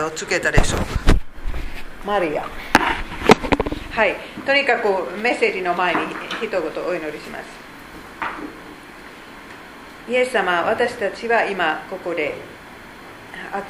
[0.00, 0.86] をつけたでしょうか。
[2.06, 6.00] マリアはいとにかくメッセージの前に
[6.42, 7.44] 一言お祈りします。
[10.08, 12.34] イエス様私たちは今ここで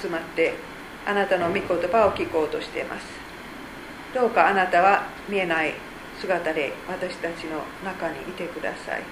[0.00, 0.54] 集まって
[1.04, 3.07] あなたの御言葉を聞こうとしています。
[4.15, 5.75] どうかあなたは見えない
[6.21, 9.03] 姿で私たちの中にいてください。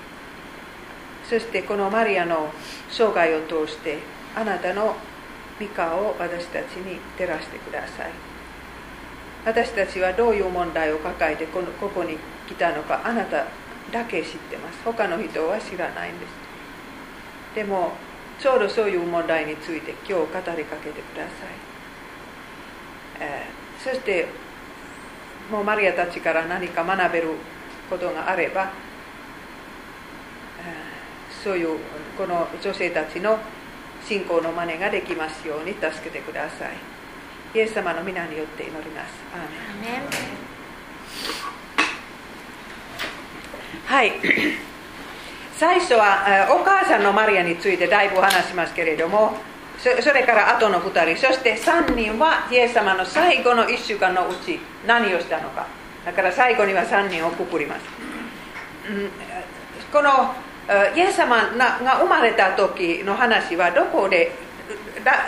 [1.28, 2.50] そしてこのマリアの
[2.88, 3.98] 生涯を通して
[4.34, 4.96] あなたの
[5.60, 8.10] 御顔を私たちに照らしてください。
[9.44, 12.16] 私たちはどういう問題を抱えてこのここに
[12.48, 13.46] 来たのかあなた
[13.92, 14.78] だけ知ってます。
[14.84, 16.50] 他の人は知らないんです。
[17.54, 17.92] でも
[18.38, 20.24] ちょうどそういう問題について今日語
[20.56, 21.32] りかけてください、
[23.20, 24.28] えー、そして
[25.50, 27.34] もうマリアたちから何か学べる
[27.90, 28.72] ことがあれば、
[30.60, 31.78] えー、そういう
[32.16, 33.38] この女性たちの
[34.10, 36.72] 信仰の真似ができますように助けてください。
[37.54, 39.12] イエス様の皆によって祈ります。
[39.32, 39.40] アー
[39.80, 40.02] メン
[43.86, 44.12] はい。
[45.56, 49.34] 最初はお母さんのマリアについてだいぶ話しますけれども
[49.78, 55.68] それから後の2人そして3人はイエス様の最後の1週間のうち何をしたのか。
[56.04, 57.82] だから最後には3人をくくります、
[59.92, 60.34] この
[60.94, 64.30] イエス様が生まれた時の話はどこで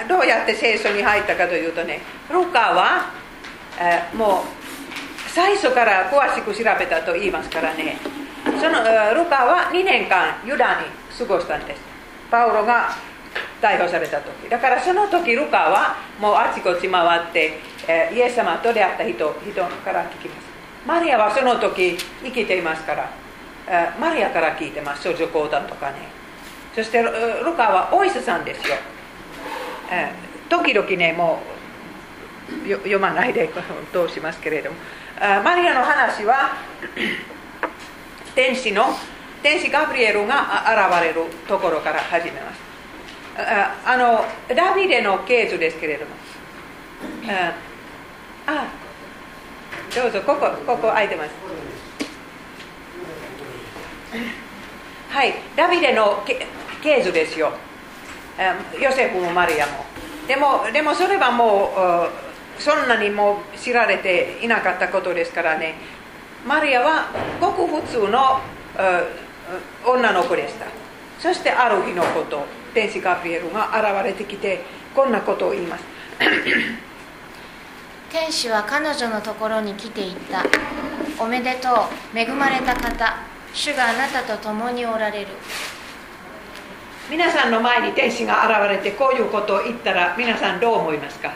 [0.08, 3.10] どうやって聖書に入ったかというとねルカは、
[3.80, 7.96] え、もう最初から詳しく調べたと言いますからね。
[8.44, 8.82] その
[9.14, 11.80] ルカは2年間ユダに過ごしたんです。
[12.30, 12.90] パウロが
[13.60, 14.48] 逮捕された時。
[14.48, 20.46] だからその時ルカはもうあちこち回って、え、イエス様と出会った人人から聞きます。
[20.86, 23.21] マリアはその時生きていますから。
[24.00, 25.96] マリアから聞いてます少女講談とかね。
[26.74, 27.10] そしてル
[27.56, 28.76] カはお医者さんですよ。
[30.48, 31.40] 時々ねも
[32.64, 33.48] う読まないで
[33.92, 34.76] 通しますけれども。
[35.44, 36.56] マリアの話は
[38.34, 38.86] 天使の
[39.42, 42.60] 天使ガブリエルが現れるところから始めます。
[43.84, 44.24] あの
[44.54, 46.12] ダビデのケースですけれども。
[48.46, 48.66] あ
[49.94, 51.30] どうぞここここ空いてます。
[55.10, 55.34] はい。
[55.56, 57.52] ダビデのケーズですよ。
[58.80, 59.84] ヨセフもマリアも。
[60.26, 61.72] でもでもそれはも
[62.58, 65.74] うそんなにも知られていなかったことですからね。
[66.46, 68.40] マリアはごく普通の
[69.86, 70.66] 女の子でした。
[71.18, 74.60] そしてある日のこと天使ガブリエルが現れてきて
[74.94, 75.84] こんなことを言います。
[78.10, 80.44] 天使は彼女のところに来ていった。
[81.18, 83.31] おめでとう恵まれた方。
[83.54, 85.28] 主があなたと共におられる。
[87.10, 91.34] 皆さんの前に天使が現れてこういうことを言ったら皆さんどう思いますか？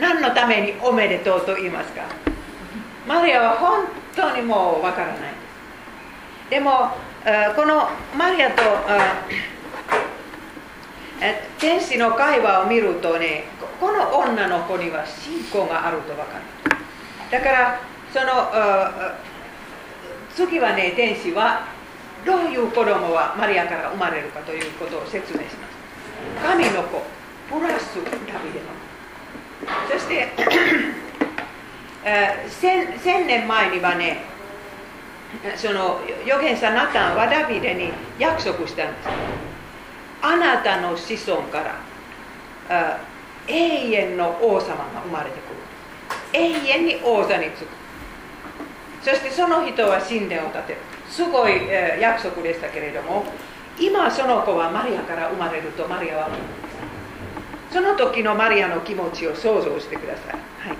[0.00, 2.02] 何のためにおめでとうと言いますか？
[3.06, 3.86] マリアは本
[4.16, 5.18] 当にもうわからない。
[6.48, 6.70] でも
[7.54, 8.62] このマリアと
[11.58, 13.44] 天使の会話を見るとね
[13.78, 16.44] この女の子には信仰があると分かる。
[17.30, 17.80] だから
[18.14, 18.26] その
[20.38, 21.66] 次はね天使は
[22.24, 25.74] どういう子供はマリアから生まれるかということを説明します。
[26.46, 27.02] 神の子
[27.50, 28.66] プラスダビデの
[29.90, 30.28] そして
[32.48, 34.18] 千千年前にはね
[35.56, 39.08] その預言者ナタンはダビデに約束したんです。
[40.22, 41.64] あなたの子孫か
[42.68, 43.00] ら
[43.48, 45.58] 永遠の王様が生まれてくる。
[46.32, 47.87] 永遠に王座につく。
[49.08, 53.24] そしてその人は神殿を建てるすごい、えー、約束でしたけれども
[53.80, 56.28] 今その子はマリアから生まれるとマリアは
[57.72, 60.32] その時のマリアの気持ちを想像してください、
[60.68, 60.76] はい、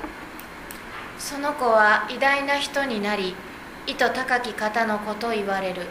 [1.18, 3.34] その子は偉大な人になり
[3.86, 5.86] 意図高き方の子と言われる。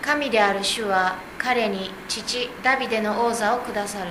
[0.00, 4.10] 神である主は彼に父ダビデの王座をくださる。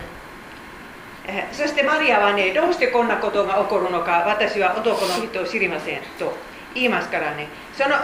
[1.26, 6.32] えそしてマリアはねどうしてこんなことが起こるのか私は男の人を知りませんと
[6.78, 7.96] 言いますからねその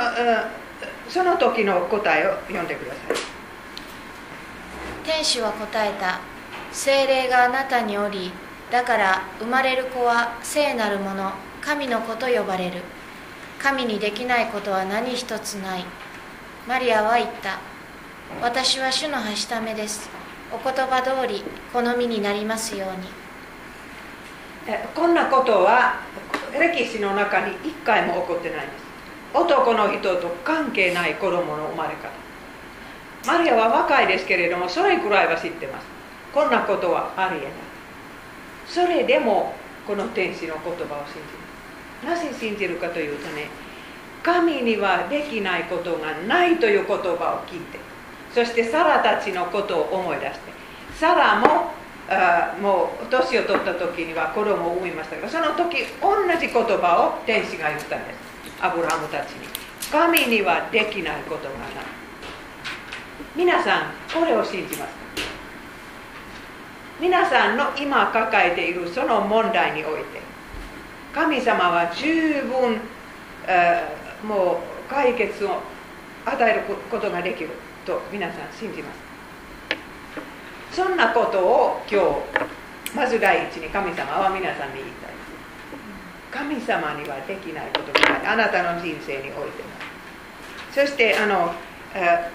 [1.07, 3.15] その時の答えを読んでください
[5.05, 6.19] 天使は答えた
[6.71, 8.31] 精霊があなたにおり
[8.71, 11.31] だから生まれる子は聖なるもの
[11.61, 12.81] 神の子と呼ばれる
[13.59, 15.85] 神にできないことは何一つない
[16.67, 17.59] マリアは言った
[18.41, 20.09] 私は主のはしためです
[20.51, 23.07] お言葉通り好みになりますように
[24.95, 25.99] こんなことは
[26.59, 28.83] 歴史の中に一回も起こってないんです。
[29.33, 32.09] 男の人と関係ない子供の生まれ方。
[33.25, 35.85] マリアは若いですけれどもそれくらいは知ってます。
[36.33, 37.51] こんなことはありえない。
[38.67, 39.53] それでも
[39.87, 41.43] この天使の言葉を信じる。
[42.05, 43.47] なぜ信じるかというとね
[44.21, 47.79] 神にはできないことがないという言葉を聞いて
[48.33, 50.39] そしてサラたちのことを思い出して
[50.95, 51.71] サラも
[52.09, 58.17] あもう年を取った時には子供を産みましたがその時同じ言葉を天使が言ったんです。
[58.61, 59.47] アブラハムたちに。
[59.91, 61.69] 神にはできないことがない。
[63.35, 65.03] 皆さんこれを信じますか？
[66.99, 70.21] 皆さんの今抱えているその問題において
[71.13, 72.79] 神様は十分、
[74.27, 75.61] もう解決を
[76.25, 77.49] 与えることができる
[77.85, 79.12] と皆さん信じます
[80.73, 85.13] そんなことを今日まず第一に神様は皆さんに言いたい
[86.31, 89.69] 神様にはできないことがないあなたの人生においても
[90.73, 91.53] そしてあの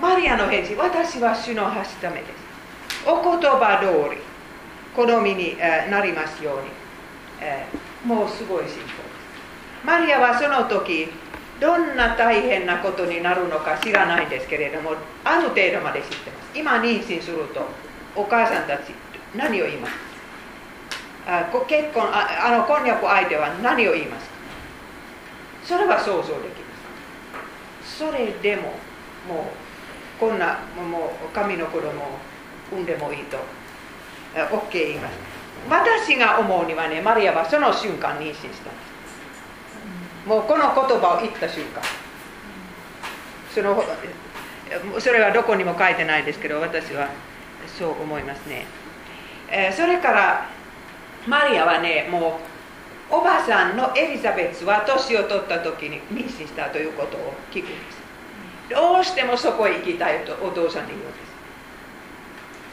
[0.00, 2.31] マリアの返事私は主の橋ためです。
[3.05, 4.23] お言葉通り
[4.94, 5.58] 好みに
[5.90, 6.69] なりますように。
[8.05, 9.85] もうすごい信仰です。
[9.85, 11.08] マリアはその時
[11.61, 14.93] どんな大変なことになるのか知らないんですけれども
[15.25, 16.56] ある程度まで知ってます。
[16.56, 17.88] 今妊娠すると。
[18.17, 18.93] お母さんたち
[19.37, 19.93] 何を言います？
[21.27, 24.35] あ結婚ああの婚約相手は何を言いますか？
[25.65, 26.75] それは想像できま
[27.85, 27.99] す。
[27.99, 28.63] それでも
[29.29, 29.51] も
[30.19, 31.93] うこんなもう神の子供を
[32.73, 33.37] 産んでもいいと
[34.35, 35.15] OK 言います。
[35.69, 38.47] 私が思うにはねマリアはその瞬間妊娠した。
[38.47, 38.53] んで
[40.25, 41.83] すもうこの言葉を言った瞬間。
[43.55, 43.83] その
[45.01, 47.09] それはどこにも書いてないですけど私は
[47.79, 48.67] そう思いますね、
[49.49, 50.51] えー、それから
[51.29, 52.41] マリアはねも
[53.11, 57.99] うおばさんのエリザベスは年を取った時に妊娠したということを聞くんです。
[58.69, 61.09] どうしてもそこへ行きたいとお父さんに言うんで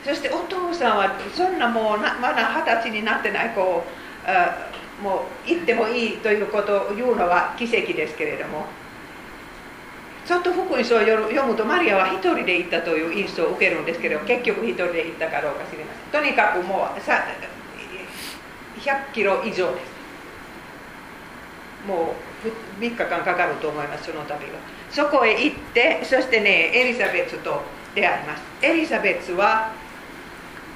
[0.03, 0.09] す。
[0.09, 3.83] そしてお父さんはそんなもうなまだ二十歳になってない子を
[5.01, 8.65] もう行ってもいいということを言うのは奇跡ですけれども。
[10.25, 16.23] ちょっと福音書を読むとマリアは一人で行ったという印象を受けるんですけど結局一人で行ったかどうか知りません。
[16.23, 16.99] とにかくもう
[18.79, 19.95] 100キロ以上です。
[21.87, 24.59] もう3日間かかると思いますその旅は。
[24.89, 27.61] そこへ行ってそしてねエリザベスと
[27.93, 28.41] 出会います。
[28.65, 29.73] エリザベスは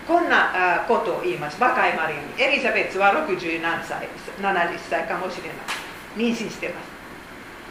[0.07, 1.59] こんなことを言います。
[1.59, 2.21] 若いマリアに。
[2.37, 4.07] エリザベスは60何歳
[4.39, 5.57] 70歳かもしれない。
[6.15, 6.81] 妊娠してま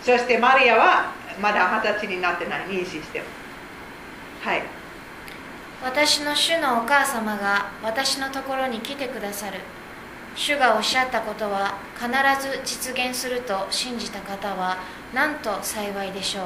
[0.03, 0.07] す。
[0.07, 3.25] そしてマリアはまだ二十歳になってない妊娠しても。
[4.43, 4.63] はい。
[5.83, 9.61] 私の主のお母様が私のところに来てくださる。
[10.35, 12.09] 主がおっしゃったことは必
[12.41, 14.79] ず実現すると信じた方は
[15.13, 16.45] なんと幸いでしょう。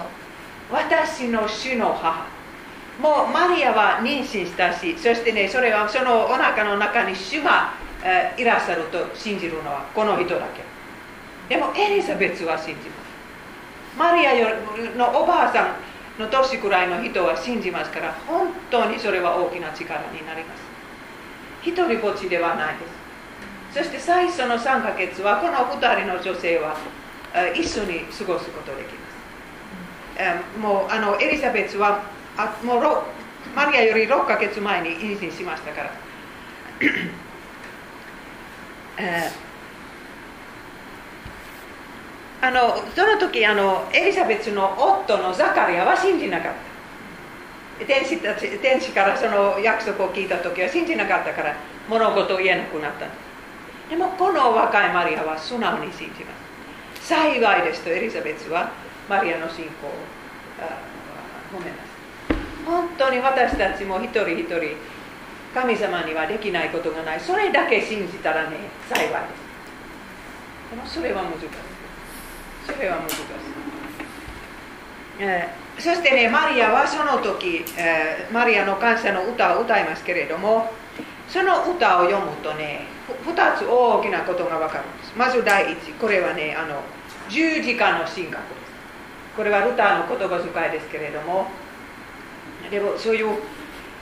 [0.72, 2.26] 私の主の母。
[3.00, 7.72] もうマリアは妊娠したしそしてねそれはそのお腹の中に主が、
[8.04, 10.62] えいらっしゃると信じるのはこの人だけ。
[11.48, 13.01] でもエリザベスは信じます
[13.98, 14.32] マリア
[14.96, 15.76] のおばあさ
[16.18, 20.62] んの年くらいの人は信じますから本当にそれは大きな力になります
[21.62, 23.02] 一人ぼっちではないです
[23.78, 26.76] そして最初の3ヶ月はこの2人の女性は
[27.54, 29.00] 一緒に過ごすことできま
[30.54, 32.02] すもうあのエリザベスは
[32.36, 32.82] あもう
[33.54, 35.90] マリアより6ヶ月前に妊娠しましたから
[42.42, 46.52] あのその時あのエリザベスの夫のザカリアは信じなかっ
[47.78, 47.86] た。
[47.86, 51.56] 天使たち天使からその約束を聞いた時は信じなかったから
[51.88, 53.06] 物事を言えなくなった
[53.88, 56.30] でもこの若いマリアは素直に信じま
[57.00, 57.06] す。
[57.08, 58.70] 幸いですとエリザベスは
[59.08, 59.90] マリアの信仰を
[61.52, 61.92] 褒めます
[62.66, 64.76] 本当に私たちも一人一人
[65.54, 67.20] 神様にはできないことがない。
[67.20, 68.56] それだけ信じたらね
[68.88, 69.12] 幸いです。
[70.70, 71.71] でもそれは難しい。
[72.66, 73.18] それは難しい、
[75.20, 80.70] えー、そしてねマリアはその時、えー、マリアの感謝の歌を歌いますけれども
[81.28, 82.86] その歌を読むとね
[83.26, 85.12] 2つ大きなことが分かるんです。
[85.16, 86.82] まず第一これはねあの
[87.28, 88.32] 十字架の神学。
[88.32, 88.72] です
[89.36, 91.46] これはルターの言葉遣いですけれども
[92.70, 93.38] でもそういう、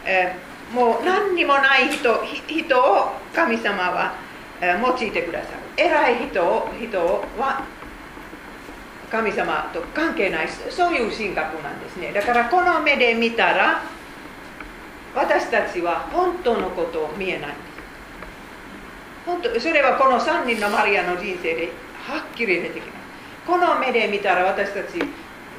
[0.04, 4.14] えー、もう何にもない人人を神様は、
[4.60, 5.56] えー、用いてくださる。
[5.76, 6.98] 偉い人を人
[7.38, 7.64] は
[9.10, 12.12] 神様と関係ないそういう神格なんですね。
[12.12, 13.82] だからこの目で見たら
[15.14, 17.50] 私たちは本当のことを見えない。
[17.50, 17.60] んです
[19.26, 21.72] 本当それはこの3人のマリアの人生で
[22.06, 23.00] はっきり出てきます。
[23.46, 25.00] この目で見たら私たち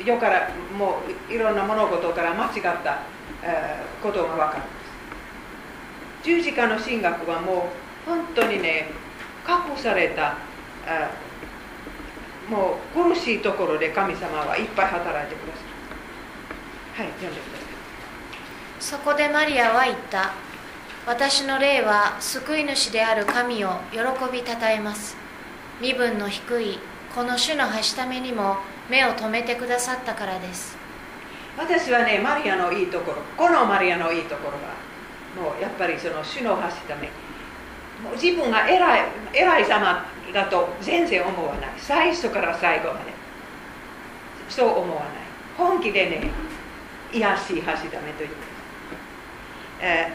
[0.03, 2.99] 世からもういろんな物事から間違った、
[4.01, 4.67] ことが分かるんで
[6.23, 6.23] す。
[6.23, 7.69] 十字架の神学はも
[8.07, 8.87] う本当にね
[9.47, 10.37] 隠された
[12.51, 15.61] もう苦しいところで神様はいっぱい働いてくださ
[16.99, 17.03] い。
[17.05, 17.65] はい読んでください。
[18.81, 20.33] そこでマリアは言った。
[21.07, 23.99] 私の霊は救い主である神を喜
[24.31, 25.15] びたたえます。
[25.79, 26.79] 身分の低い
[27.15, 28.57] この主のはしためにも
[28.89, 30.75] 目を留めてくださったからです。
[31.57, 37.09] 私はねマリアのいいところこのマリアのいいところはもうやっぱりその主のはしため
[38.13, 41.69] 自分が偉い偉い様だと全然思わない。
[41.77, 43.11] 最初から最後まで。
[44.49, 45.09] そう思わない。
[45.57, 46.29] 本気でね
[47.13, 48.29] 癒しいはしためという、
[49.81, 50.11] え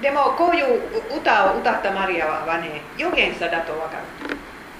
[0.00, 0.80] ー、でもこういう
[1.16, 3.96] 歌を歌ったマリアはね預言者だと分か
[4.28, 4.36] る。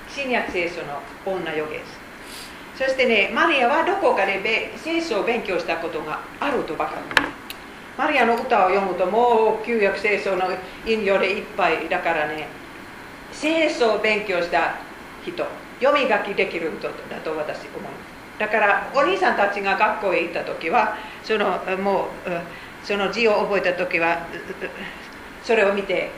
[0.08, 2.06] 新約聖書の女預言者。
[2.76, 7.45] そしてね、マリアはどこかで聖書を勉強したことがあると分かる。
[7.96, 10.44] マリアの歌を読むともう旧約聖書の
[10.86, 12.46] 引用でいっぱいだからね、
[13.32, 14.74] 聖書を勉強した
[15.24, 15.44] 人、
[15.80, 18.38] 読み書きできる人だと私思います。
[18.38, 24.26] だからお兄さんたちが学校へ行った時は、そのもうその字を覚えた時は、
[25.42, 26.10] それを見て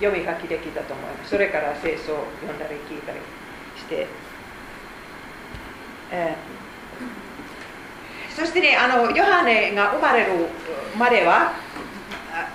[0.00, 1.30] 読み書きできたと思います。
[1.30, 3.18] それから聖書を読んだり聞いたり
[3.76, 4.06] して。
[6.10, 6.57] えー、
[8.38, 10.46] そしてねあのヨハネが生まれる
[10.96, 11.54] までは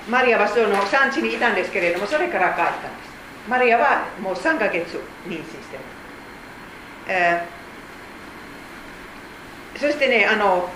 [0.10, 3.50] マリアはその産地にいたんですけれどもそれから帰ったんです。
[3.50, 4.96] マリアはもう3ヶ月
[5.28, 10.70] 妊娠してます、えー、そしてねあの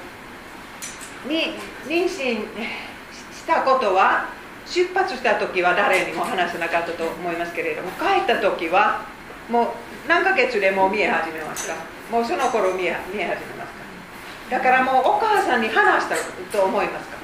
[1.26, 1.54] に
[1.88, 4.28] 妊娠したことは
[4.66, 9.06] 出発した時は誰にも話せなかったと思いますけれども帰った時は
[9.50, 9.68] もう
[10.10, 11.76] 何ヶ月でもう見え始めました
[12.12, 13.68] もうその頃見え見え始めます。
[13.72, 13.77] か
[14.50, 16.16] だからもうお母さんに話した
[16.58, 17.18] と思いますか？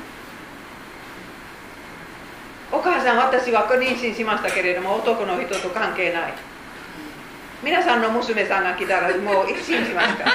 [2.71, 6.33] お母さん私は妊娠しましたけれども男の人と関係ない。
[7.61, 10.25] 皆さんの娘さんが来たらもう信じますか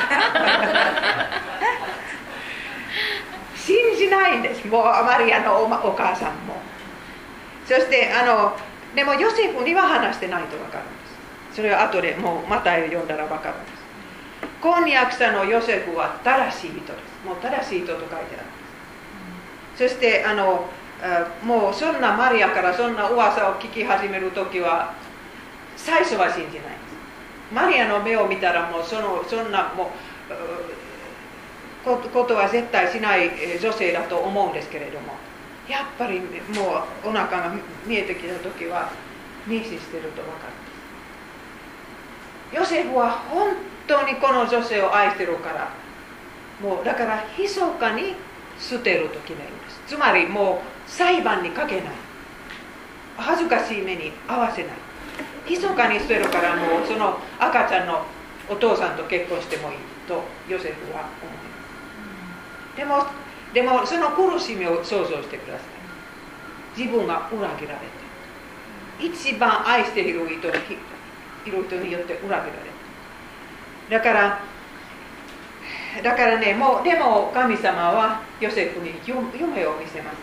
[3.54, 4.66] 信じないんです。
[4.66, 6.56] もうあまりあのお母さんも。
[7.66, 8.56] そしてあの
[8.94, 10.90] でもヨセフには話してないと分かるんで
[11.52, 11.56] す。
[11.56, 13.77] それは後でもうまた読んだら分かるんです。
[14.60, 16.92] 婚約者のヨセフは正しい人です。
[17.26, 18.32] もう正しい人と書いてあるんで
[19.76, 19.88] す。
[19.88, 20.68] そしてあの
[21.44, 24.94] もうそんなマリアからそんな噂を聞き始める時は
[25.76, 27.54] 最初は信じないんです。
[27.54, 29.92] マリアの目を見たらもうそのそんなも
[31.86, 35.14] うことは絶対しない女性だと思うんですけれども
[35.68, 36.26] やっぱりも
[37.04, 37.54] うお腹が
[37.86, 38.90] 見えてきた時は
[39.46, 40.48] 妊娠してると分か
[42.52, 43.54] るヨセフは本
[43.88, 45.68] 当にこの女性を愛してるから。
[46.60, 48.16] もうだから密かに
[48.58, 49.80] 捨てると決めるんです。
[49.86, 51.84] つまりもう裁判にかけない。
[53.16, 54.72] 恥ずかしい目に合わせない。
[55.48, 58.04] 密かに捨てるからもうその赤ちゃんの
[58.48, 59.76] お父さんと結婚してもいい
[60.08, 61.48] とヨセフは思いま
[62.72, 62.76] す。
[62.76, 63.06] でも
[63.54, 65.64] でもその苦しみを想像してくださ
[66.76, 66.80] い。
[66.80, 70.54] 自分が裏切られて一番愛している人に
[71.46, 72.77] いる人によって裏切られて
[73.90, 74.40] だから
[76.02, 80.16] だからねもうでも神様はヨセフに夢を見せます。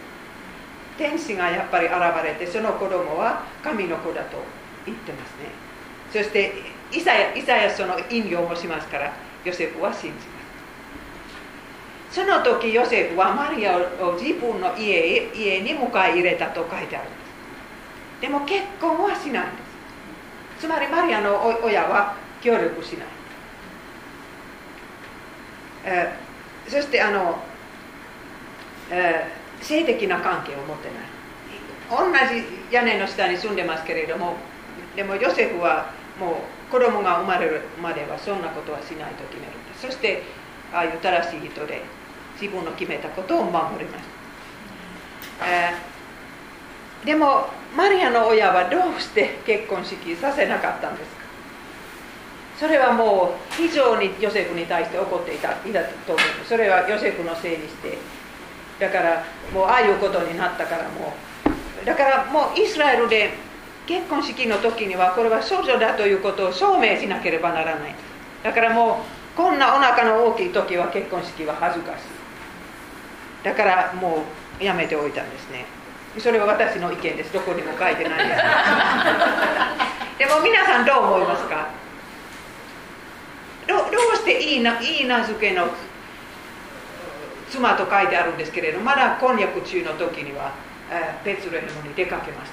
[0.98, 4.38] 天使がやっぱり現れてその子供は神の子だと
[4.86, 5.50] 言ってますね。
[6.12, 6.53] そして
[6.91, 9.12] イサヤイサヤその引用もしますから
[9.43, 10.22] ヨセフは信じま
[12.12, 12.15] す。
[12.15, 17.17] その時ヨセフはマリアを自分の家家に迎え入れたと書いてあるんで
[18.19, 18.22] す。
[18.22, 19.57] でも結婚はしないんで
[20.57, 20.62] す。
[20.62, 23.14] つまりマリアの親は協力しない。
[25.86, 26.13] え、
[26.68, 27.38] そしてあの、
[28.92, 29.27] え、
[29.62, 31.15] 性的な関係を持ってない。
[31.89, 34.38] 同じ屋根の下に住んでますけれども
[34.96, 39.54] でもヨセフはもう子供が生まれるまではそんなことはしないと決める。
[39.80, 40.24] そして
[40.74, 41.82] ああいう正しい人で
[42.42, 44.04] 自分の決めたことを守ります、
[45.46, 51.25] えー、でもマリアの親はどうして結婚式させなかったんですか？
[52.59, 56.17] それはもう非常にヨセフに対して怒っていたいたと思う。
[56.47, 57.97] それはヨセフのせいにして
[58.79, 61.13] だからもうああいうことになったからも
[61.83, 61.85] う。
[61.85, 63.33] だからもうイスラエルで
[63.85, 67.95] 結婚式の時にはこれは少女だということを証明しなければならない。
[68.43, 69.01] だからも
[69.33, 72.05] うこんなお腹の大きい時は結婚式は恥ずかしい。
[73.43, 74.24] だからも
[74.59, 75.65] うやめておいたんですね。
[76.17, 77.33] それは私の意見です。
[77.33, 78.41] どこにも書いてないです
[80.17, 81.67] でも皆さんどう思いますか？
[83.67, 85.67] どどうしていいないい名付けの
[87.50, 90.53] 妻と書いてあるんですけれどまだ婚約中の時には、
[90.91, 92.51] えー、ベツレヘムに出かけまし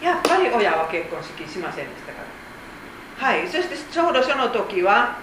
[0.00, 0.06] た。
[0.06, 2.18] やっぱり親は結婚式しませんでしたか
[3.20, 3.26] ら。
[3.28, 3.48] はい。
[3.48, 5.18] そしてちょうどその時は、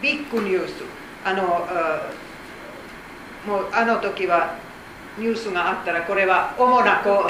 [0.00, 0.84] ビッグニュース。
[1.24, 1.66] あの
[3.46, 4.54] もうあの時は
[5.18, 7.24] ニュースがあったらこれは主な項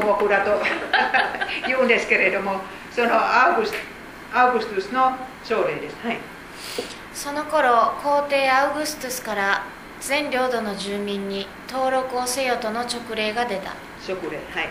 [0.00, 0.62] 目だと
[1.66, 2.60] 言うんですけれども
[2.92, 3.74] そのアウグス
[4.34, 5.12] アウグストゥスの
[5.44, 6.18] 朝礼です、はい、
[7.12, 9.64] その頃皇帝アウグストゥスから
[10.00, 13.74] 全領土の住民に登録をせよとの勅令が出た。
[14.04, 14.36] 勅令。
[14.36, 14.68] はい、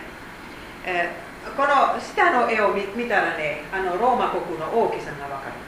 [0.85, 5.61] えー、この下の絵を見たらねあのローマ国の大きさが分かりま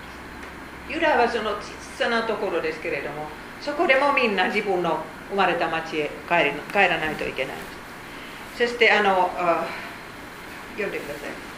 [0.90, 0.94] す。
[0.94, 3.28] ユダはその小さなところですけれども
[3.62, 4.98] そこでもみんな自分の
[5.30, 7.56] 生まれた町へ帰り帰らないといけない。
[8.58, 9.66] そしてあのあ
[10.74, 11.53] 読んでください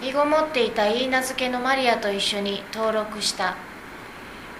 [0.00, 3.56] 身ごもっていた言い名付けのマリアと一緒に登録した。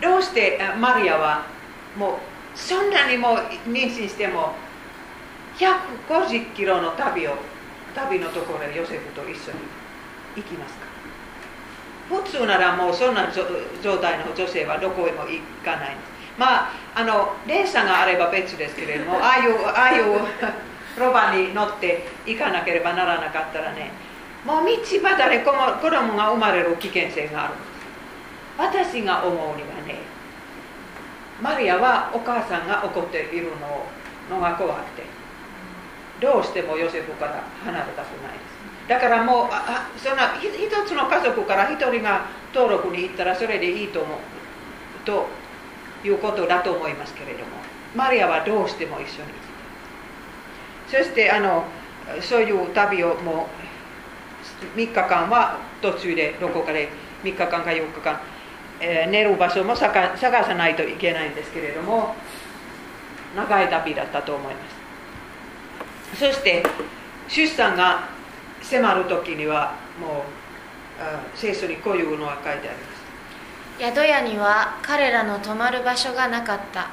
[0.00, 1.44] どうしてマリアは
[1.96, 3.36] もうそんなにもう
[3.68, 4.52] 妊娠しても
[5.56, 7.32] 150キロの旅を
[7.94, 9.58] 旅のところへヨセフと一緒に
[10.36, 10.86] 行きますか？
[12.08, 13.28] 普通ならもうそんな
[13.82, 15.96] 状態の女性はどこへも行かない
[16.38, 20.04] まああの電車があれば別ですけれどもああいうああいう
[20.98, 23.90] ロバに乗って行かなければならなかったらね
[24.44, 27.54] もう道端で子供が生まれる危険性がある。
[27.54, 30.00] んです私が思うにはね
[31.42, 33.86] マリアはお母さんが怒っているの
[34.30, 35.02] のが怖くて
[36.20, 38.48] どうしてもヨセフから離れたくないです。
[38.88, 40.50] だからもうあそんな一
[40.86, 44.18] つの家族から一人が登録に行ったらそれでいいと思う
[45.04, 45.26] と
[46.04, 47.46] いうことだと思いますけれども
[47.94, 49.28] マリアはどうしても一緒に
[50.88, 51.64] そしてあの
[52.20, 53.57] そういう旅をもう
[54.74, 56.88] 3日間は途中でどこかで
[57.22, 58.20] 3日間か4日間。
[58.80, 62.14] えー、寝る場所も探さないといけないんですけれども
[63.34, 64.60] 長い旅だったと思いま
[66.14, 66.20] す。
[66.20, 66.62] そして
[67.28, 68.08] 出産が
[68.62, 70.22] 迫る時にはもう
[71.34, 72.74] 聖書にこういうのが書いてありま
[73.88, 73.96] す。
[73.96, 76.88] 宿屋には彼らの泊まる場所がなかった。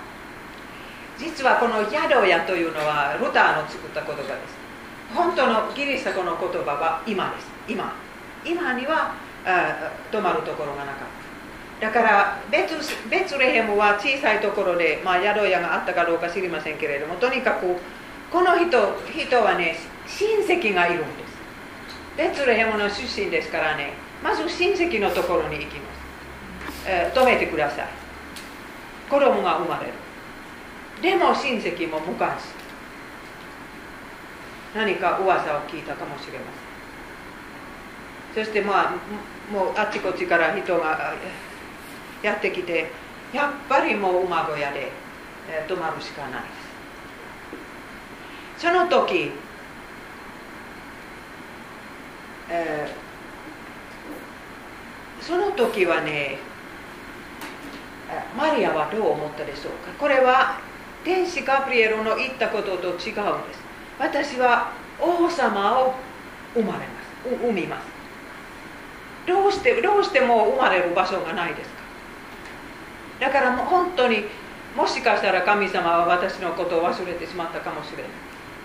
[1.17, 4.54] 実はこの宿屋というのはルターの作った言葉です
[5.15, 7.47] 本当のギリシャ語の言葉は今です。
[7.69, 7.93] 今。
[8.43, 10.97] 今にはあ泊まるところがなかっ
[11.79, 11.87] た。
[11.87, 12.75] だからベツ
[13.09, 17.75] ベツレヘムは小さいところで、まあ、宿屋があったかどうか知りませんけれどもとにかく
[18.31, 18.67] この人
[19.11, 19.75] 人はね
[20.07, 21.35] 親戚がいるんです。
[22.17, 27.87] ベツレヘムの出身ですからねまず親戚のところに行きます、えー、止めてください。
[29.09, 29.93] 子供が生まれる。
[31.01, 32.64] でも親戚も無関心。
[34.75, 36.45] 何か噂を聞いたかもしれま
[38.35, 38.45] せん。
[38.45, 38.91] そしてまあ
[39.51, 41.13] もうあっちこっちから人が
[42.21, 42.91] やってきて
[43.33, 44.91] やっぱりもう馬小屋で、
[45.67, 46.47] 泊まるしかないで
[48.57, 48.65] す。
[48.67, 49.31] その時、
[52.49, 56.37] えー、その時はね
[58.37, 59.91] マリアはどう思ったでしょうか。
[59.97, 60.59] これは
[61.03, 63.03] 天使ガブリエルの言ったことと違うんで
[63.53, 63.64] す。
[63.99, 65.93] 私は王様を
[66.53, 67.35] 生まれます。
[67.43, 67.85] 産みます。
[69.27, 71.75] どうしてどうしても生まれる場所がないですか？
[73.19, 74.25] だからもう本当に
[74.75, 78.11] もしかしたら神様は私のことを忘れてしまったかもしれない。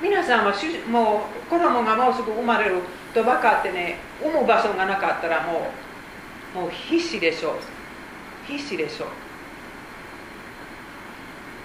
[0.03, 0.53] 皆さんは
[0.89, 2.83] もう子供がもうすぐ生まれる
[3.15, 5.71] と分かってね産む場所がなかったらも
[6.55, 7.55] うもう必死でしょう。
[8.47, 9.09] 必死でしょう。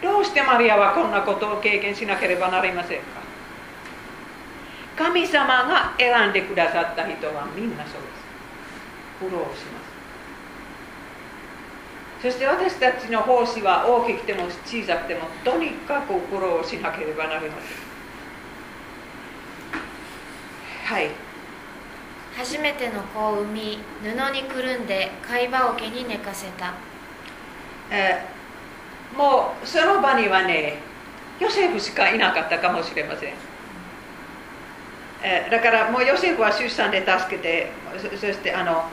[0.04, 3.00] どうしてマリアはこんなことを経験しなければなりません？
[3.00, 3.15] か
[4.98, 8.26] 神様が選んでくださった人はみんなそうです。
[9.20, 9.86] 苦労します。
[12.22, 17.68] そして私たちの奉仕は大きくても小さくてもとにかく苦労しなければなりませ
[20.92, 20.96] ん。
[20.96, 21.26] はい。
[22.38, 26.74] 初めての子を産み布にくるんで貝羽桶に寝かせた、
[27.90, 30.80] えー、もうその場にはね
[31.40, 33.34] ヨセフしかいなかったかもしれません、
[35.26, 38.86] えー、だからもうヨセフは出産で助けてそしてあの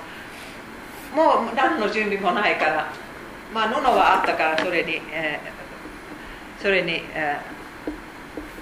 [1.15, 2.89] もう何の準備もないから
[3.53, 7.39] まあ、布はあったからそれに、えー、それに、え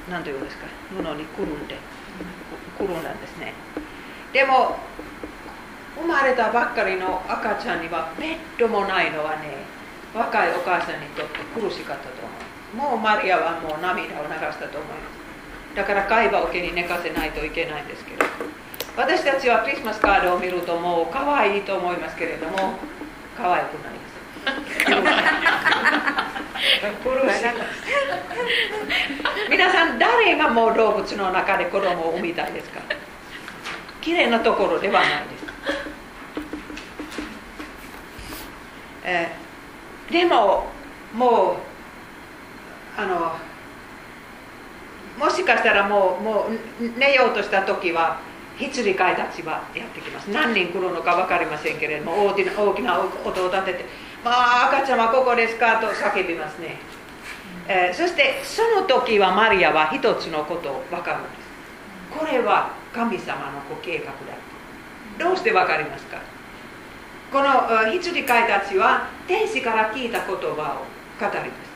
[0.08, 1.76] ー、何というんですか布にくるんで
[2.76, 3.52] くるんだんですね。
[4.32, 4.78] でも
[5.94, 9.62] 生まれたばっかりの赤ちゃんにはベッドもないのはね
[10.14, 12.10] 若いお母さんにとって苦しかったと
[12.74, 12.90] 思う。
[12.90, 15.09] もうマリアはもう涙を流したと思います。
[15.74, 18.24] だから貝羽桶に寝かせないといけないんですけど。
[18.96, 22.74] 私たちはクリスマスカードを見るともう可愛いと思いますけれども
[23.36, 23.92] 可愛くない。
[29.48, 32.80] 皆さん誰がもう動物の中で子供を産みたいですか？
[34.00, 35.44] 綺麗なところではないです、
[39.04, 40.66] えー、でも
[41.14, 41.52] も
[42.98, 43.36] うあの
[45.18, 48.20] もしかしたらもうもう寝ようとした時は
[48.58, 50.30] 羊飼いたちはやってきます。
[50.30, 53.84] 何人来るのか分かりませんけれども大きな大きな音を立てて
[54.22, 56.76] 「まあ赤ちゃんはここですか?」と叫びますね、
[57.68, 62.18] えー、そしてその時はマリアは一つのことを分かるんです。
[62.18, 64.12] これは神様のご計画だ
[65.24, 66.18] どうして分かりますか？
[67.32, 71.69] この羊飼いたちは天使から聞いた言葉を語ります。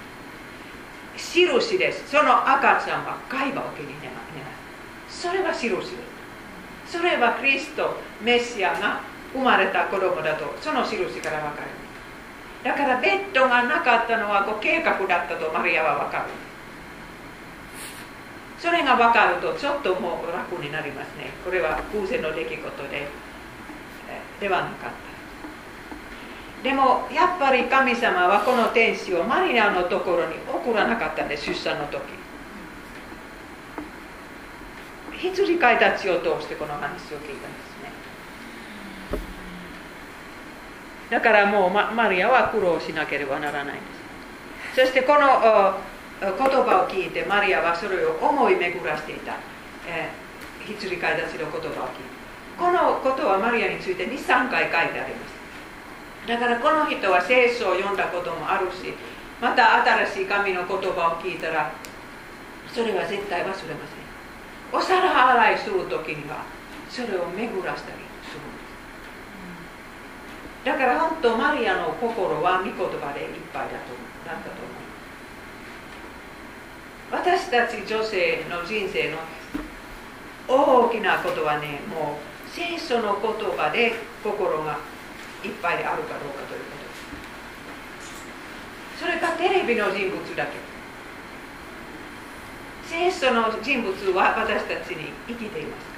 [1.17, 4.25] 印ですその赤ちゃんは貝羽を受けに寝ます
[5.15, 6.99] それは印です。
[6.99, 9.01] それはクリストメシアが
[9.33, 11.71] 生まれた子供だとその印から分かる。
[12.63, 16.25] だからベッドがなかったのはご計画だったとマリアは分かる。
[18.59, 21.31] それが分かるとちょっともう楽になりますね。
[21.45, 23.09] これは偶然の出来事で
[24.41, 25.14] ではなかった。
[26.65, 32.01] でもやっぱり神様はこの天使をマリアのところに送らなかったんです出産の時。
[35.13, 39.21] 羊飼いたちを通してこの話を聞いたんですね。
[41.11, 43.83] だからもうマリアは苦労しなければならないんで
[44.75, 44.81] す。
[44.81, 45.77] そしてこの
[46.21, 49.37] 言葉を聞いてマリアはそれを思い巡らしていた、
[49.87, 51.75] えー、羊飼いたちの言葉を聞いて。
[52.59, 55.34] このことはマリアについて23回書いてあります。
[56.27, 58.95] だからこの人は聖書を読んだこともあるし
[59.41, 61.73] また新しい神の言葉を聞いたら
[62.73, 63.69] それは絶対忘れません。
[64.73, 66.45] お皿洗いする時には
[66.89, 68.65] それを巡らしたりするんで
[70.65, 70.67] す。
[70.67, 73.95] だから本当マリアの心は御言葉でいっぱいだと
[74.27, 74.57] なったと
[77.13, 77.23] 思う。
[77.23, 79.19] 私たち女性の人生の
[80.49, 84.79] 大きなことはねもう聖書の言葉で心が
[85.45, 86.77] いっぱいあるかどうかというこ
[88.99, 89.05] と。
[89.05, 90.53] それかテレビの人物だけ。
[92.87, 95.95] 聖書の人物は私たちに生きていますか。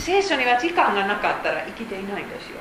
[0.00, 2.58] 聖書には時間がなかったら生きていないんですよ。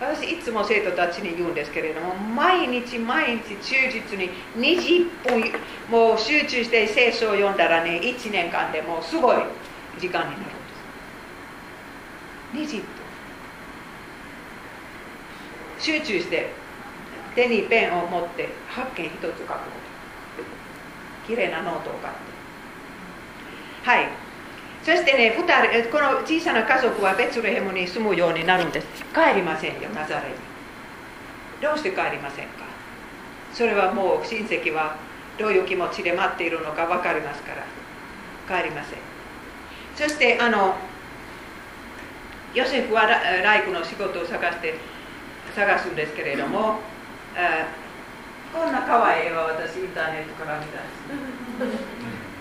[0.00, 5.52] 私いつも生徒たちに言うんですけれども毎日毎日忠実に20分
[5.88, 9.36] もう集中して聖書を読んだらね1年間でもうすごい
[10.00, 10.61] 時間になる。
[12.54, 12.84] んです20分
[15.78, 16.50] 集中して
[17.34, 19.52] 手にペンを持って発見一つ書くこと。
[21.26, 22.20] 綺麗なノートを買って。
[23.90, 24.08] はい。
[24.84, 25.42] そしてねこ
[25.98, 28.86] の小さな家族はベツレヘムに住むようになるんです。
[29.14, 30.34] 帰りませんよナザレに。
[31.62, 32.64] どうして帰りませんか？
[33.52, 34.96] それはもう親戚は
[35.38, 37.64] どういう気持ちで待っているのか分かりますから。
[38.62, 38.98] 帰りません。
[39.96, 40.74] そしてあの
[42.54, 44.74] ヨセフはライクの仕事を探して
[45.54, 46.80] 探すんですけれども、
[48.52, 51.82] こんな可愛い絵は私インターネットから見たんです、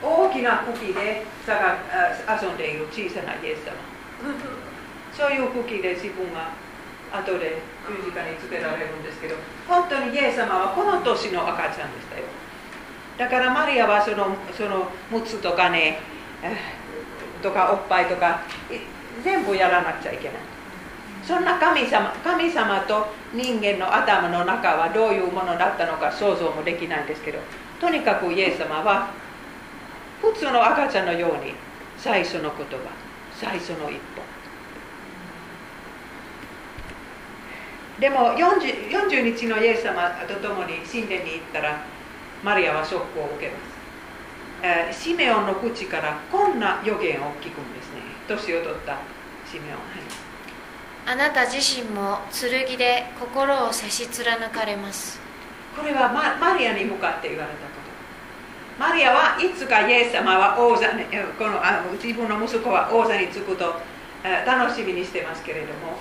[0.04, 3.74] 大きな茎で遊んでいる小さなイエス様
[5.16, 6.52] そういう茎で自分が
[7.12, 9.36] 後で十字架につけられるんですけど
[9.68, 12.24] 本当にイエス様はこの年の赤ちゃんでしたよ
[13.18, 16.00] だからマリアはそのそのむつとかね
[17.44, 18.42] とかおっぱいとか
[19.24, 20.38] 全部やらなくちゃいけない。
[21.24, 27.40] そんな神様神様と人間の頭の中はどういうものだったのか想像もできないんですけど
[27.80, 29.12] とにかくイエス様は
[30.22, 31.54] 普通の赤ちゃんのように
[31.98, 32.78] 最初の言葉
[33.34, 34.22] 最初の一歩。
[38.00, 41.84] でも 40, 40日のイエス様と共に神殿に行ったら
[42.44, 43.60] マリアはショックを受けま
[44.90, 47.81] す、え、シメオンの口からこんな予言を聞くんです。
[48.38, 48.98] 年を取った
[49.50, 50.32] シメオン、はい
[51.04, 55.20] あなた自身も剣で心を差し貫かれます
[55.76, 57.82] これはママリアに向かって言われたこ
[58.78, 61.06] とマリアはいつかイエス様は王座に
[61.38, 63.76] このあ自分の息子は王座につくと
[64.46, 65.98] 楽しみにしてますけれども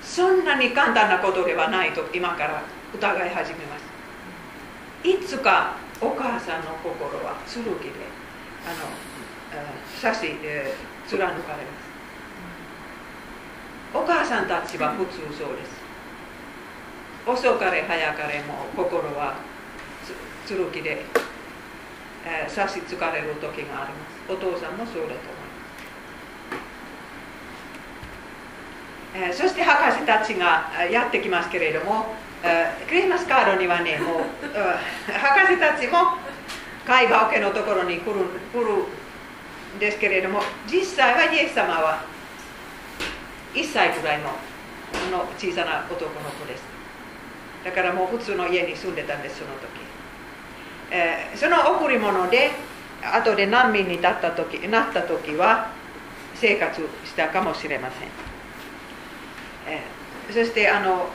[0.00, 2.62] そんなに簡単なことではないと今から
[2.94, 7.70] 疑い始めますいつかお母さんの心は剣で
[8.66, 8.88] あの
[10.00, 10.34] 刺し
[11.08, 11.86] 貫かれます。
[13.94, 15.86] お母さんたちは普通そうです。
[17.26, 19.34] 遅かれ早かれも心は
[20.46, 21.04] つ剣で、
[22.24, 24.32] えー、差しつかれる時があります。
[24.32, 25.14] お父さんもそうだと思いま
[29.14, 32.06] す、えーそして博士たちがやってきますけれども、
[32.42, 34.22] えークリスマスカードにはねもう、
[35.10, 36.18] 博士たちも
[36.86, 38.84] 貝羽桶のところに来る来る
[39.78, 42.04] ですけれども実際はイエス様は
[43.54, 44.30] 1歳ぐらいの
[45.10, 46.62] の小さな男の子です。
[47.66, 49.60] だからもう普通の家に住んでたんですその時、
[50.92, 52.52] えーその贈り物で
[53.02, 55.70] 後で難民になった時なった時は
[56.36, 58.08] 生活したかもしれません、
[59.74, 61.08] えーそしてあの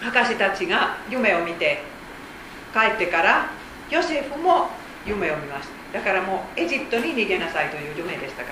[0.00, 1.82] 博士たちが夢を見て
[2.74, 3.50] 帰ってから
[3.90, 4.68] ヨセフも
[5.06, 5.98] 夢を見ました。
[5.98, 8.50] だからもうエジプトに逃げなさいという夢でしたか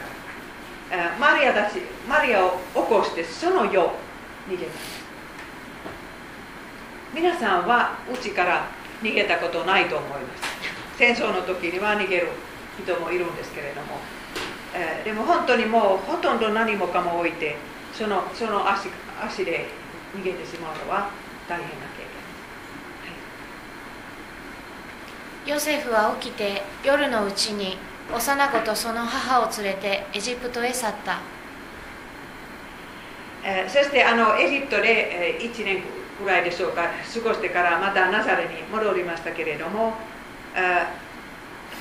[0.90, 3.88] ら、マリアたちマリアを起こしてその夜
[4.48, 5.00] 逃げました。
[7.14, 8.68] 皆さんはうちから
[9.02, 10.42] 逃げたことないと思います。
[10.96, 12.28] 戦争の時には逃げる
[12.82, 13.98] 人もいるんですけれども、
[14.74, 17.56] えでも本当にもうほとんど何もかも置いて
[17.92, 18.88] そのその足
[19.20, 19.66] 足で
[20.14, 21.10] 逃げてしまうのは
[21.48, 22.10] 大変な経験
[25.50, 27.76] ヨセフは起きて夜のうちに
[28.14, 31.18] 幼子とその母を連れてエジプトへ去った。
[33.42, 35.82] えそしてあのエジプトで、え1年
[36.22, 39.94] ぐらいでしょうか過ごしてからまたナザレに戻りましたけれども、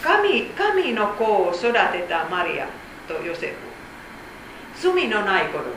[0.01, 2.67] 神神の子を育てたマリア
[3.08, 3.53] とヨセフ。
[4.82, 5.69] 罪のない子供で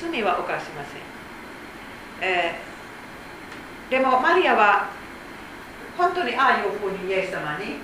[0.00, 0.10] す。
[0.10, 2.54] 罪は犯しません、え
[3.90, 5.03] でもマリアは
[5.96, 7.76] 本当にああいうふうにイエス様に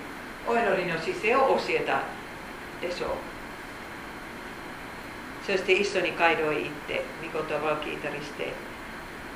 [0.47, 2.03] お祈りの姿勢を教えた
[2.81, 3.11] でしょう。
[5.47, 8.53] そして一緒に街道へ行って御言葉を聞いたりして、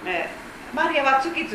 [0.06, 0.28] え
[0.74, 1.50] マリアは月々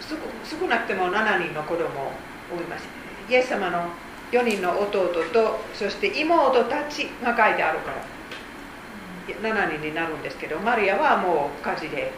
[0.00, 0.16] 少
[0.58, 2.12] 少なくても7人の子供を
[2.50, 3.32] 産みました。
[3.32, 3.90] イエス様の
[4.32, 12.12] 4人の弟とそして妹たちが書いてあるから7人になるんですけどマリアはもう火事で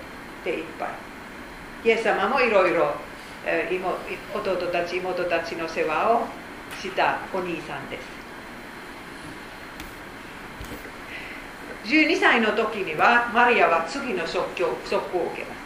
[0.45, 0.89] 手いっぱい。
[1.85, 2.95] イエス様もいろいろ
[3.45, 6.27] 弟たち妹たちの世話を
[6.81, 8.21] したお兄さんです。
[11.85, 15.59] 12歳の時にはマリアは次の即興即行を受けます、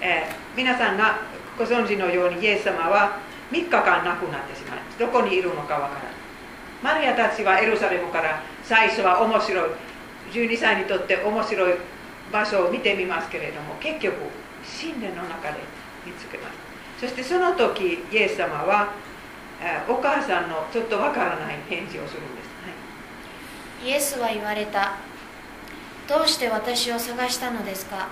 [0.00, 1.20] えー皆さんが
[1.56, 3.18] ご存知のようにイエス様は
[3.52, 4.98] 3日間亡くなってしまいます。
[4.98, 6.12] どこにいるのかわからない。
[6.82, 9.70] マリアたちはエルサレムから最初は面白い。
[10.32, 11.74] 12歳にとって面白い
[12.32, 14.14] 場所を見てみますけれども結局
[14.62, 15.58] 神殿の中で
[16.04, 16.67] 見つけます
[17.00, 18.92] そしてその時イエス様は
[19.60, 22.48] えーお母さんのちょっとわからない返事をするんです、
[23.82, 23.88] はい。
[23.88, 24.98] イエスは言われた。
[26.08, 28.08] どうして私を探したのですか？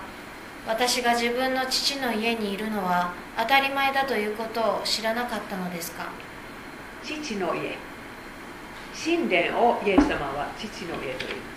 [0.67, 6.09] 私が自分の父の家にいるのは当たり前だということを知らなかったのですか？
[7.03, 7.77] 父の家。
[8.93, 11.56] 神殿をイエス様は父の家と言います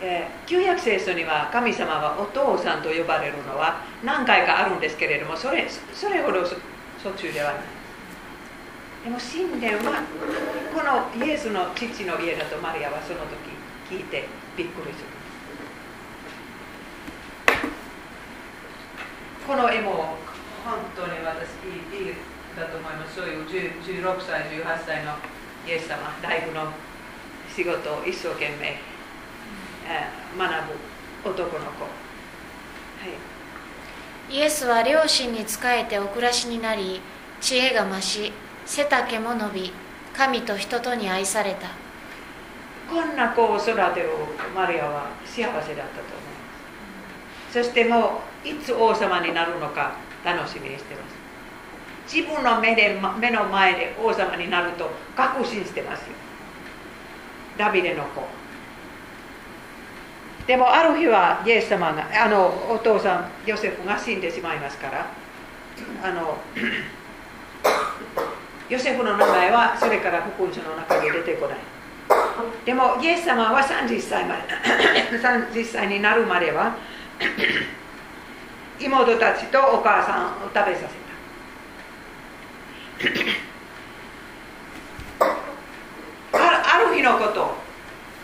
[0.00, 6.56] えー旧約聖書には神様はお父さんと呼ばれるのは何回かあるんですけれどもそれそれほどそ
[7.02, 7.62] 途中ではない
[9.04, 10.02] でも神殿は
[10.74, 10.82] こ
[11.18, 13.20] のイエスの父の家だとマリアはその
[13.88, 14.24] 時聞いて
[14.56, 15.18] びっくりする。
[19.48, 20.20] この絵も
[20.62, 22.14] 本当に私いいいい
[22.54, 25.12] だと思いますそういう16歳18歳の
[25.66, 26.68] イエス様大工の
[27.48, 28.76] 仕事を一生懸命、
[29.88, 30.48] えー学
[31.24, 31.84] ぶ男の子。
[31.84, 31.88] は
[34.30, 34.34] い。
[34.34, 37.00] イエスは両親に仕えてお暮らしになり
[37.40, 38.32] 知恵が増し
[38.66, 39.72] 背丈も伸び
[40.14, 41.68] 神と人とに愛された。
[42.88, 44.10] こんな子を育てる
[44.54, 45.84] マリアは幸せだったと思いま
[47.50, 47.52] す。
[47.52, 49.92] そしてもういつ王様になるのか
[50.24, 51.02] 楽しみにしてま
[52.06, 52.14] す。
[52.14, 56.06] 自分の目で目の前で王様になると確信してますよ。
[57.56, 58.22] ダビデの子
[60.48, 65.06] でもある日はイエス様があのお父さんヨセフが死んでしまいますから
[66.02, 66.38] あの
[68.70, 71.58] ヨセフの名前はそれから福音書の中で出てこない。
[72.64, 74.42] でもイエス様は30歳まで
[75.20, 76.72] 30歳になるまでは
[78.80, 80.94] 妹たちとお母さんを食べさせ
[86.24, 86.40] た。
[86.40, 87.67] ある日のこと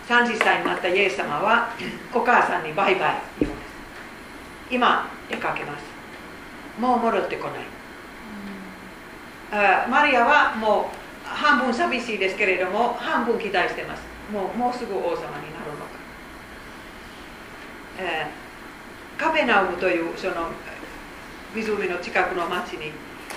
[0.08, 1.70] 30歳になったイエス様は
[2.14, 3.16] お母さんにバイバイ。
[3.40, 3.68] 言うんです
[4.70, 5.84] 今出かけます。
[6.80, 7.58] もう戻ってこない。
[9.52, 10.90] あマリアはも
[11.24, 14.02] う半分寂しいですけれども半分期待してます。
[14.32, 15.24] もうもうすぐ王様になる
[15.72, 15.86] のか、
[17.98, 18.44] えー
[19.16, 20.48] カペナウムというその
[21.54, 22.90] 湖の近くの町に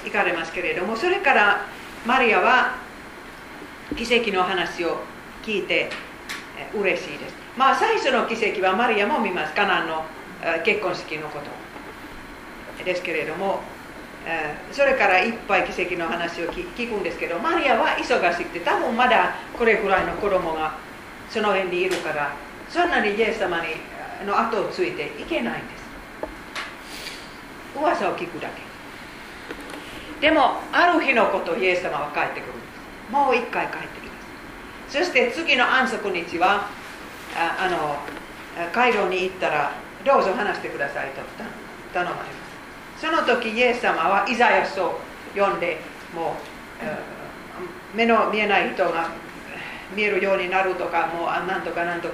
[0.03, 1.65] 行かれますけれどもそれから
[2.05, 2.75] マリアは
[3.95, 4.97] 奇跡の話を
[5.43, 5.89] 聞いて、
[6.73, 7.35] 嬉しいです。
[7.57, 9.53] まあ最初の奇跡はマリアも見ます。
[9.53, 10.05] カナンの
[10.63, 11.45] 結婚式のこと。
[12.85, 13.59] ですけれども
[14.71, 20.77] それからいっぱい奇跡の話を聞くんですけどマリアは忙しくて多分まだこれくらいの子供が
[21.29, 22.31] その辺にいるから
[22.69, 23.67] そんなにイエス様に
[24.25, 25.87] の後をついていけないんです。
[27.75, 28.61] 噂を聞くだけ。
[30.21, 32.61] でもある日のことイエス様は帰ってくるんで
[33.09, 33.11] す。
[33.11, 34.16] もう一回帰ってきます
[34.89, 36.69] そして次の安息日は
[37.35, 37.97] ああの
[38.71, 39.71] 回廊に行ったら
[40.05, 41.21] どうぞ話してくださいと
[41.93, 43.01] 頼まれます。
[43.01, 44.99] その時イエス様はイザヤスを
[45.35, 45.77] 呼んで
[46.15, 46.35] も
[47.93, 49.09] う目の見えない人が
[49.95, 52.13] 見えるようになるとかもうなんとかなんとか。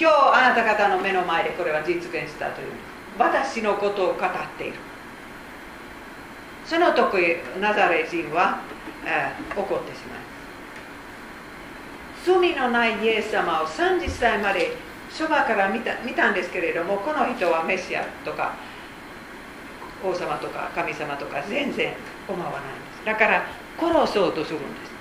[0.00, 2.68] 今日あなた方の目の前でこれは実現したという。
[3.18, 4.74] 私のことを語っている。
[6.64, 8.60] その時ナザレ人は、
[9.04, 10.27] えー、怒ってしまう
[12.28, 14.76] 罪のないイエス様を30歳まで
[15.10, 18.54] そばから見た見たんですけれどもこの人はメシアとか
[20.04, 21.94] 王様とか神様とか全然
[22.28, 22.66] 思わないんで
[23.00, 23.06] す。
[23.06, 23.46] だから
[23.78, 24.92] 殺そうとするんです。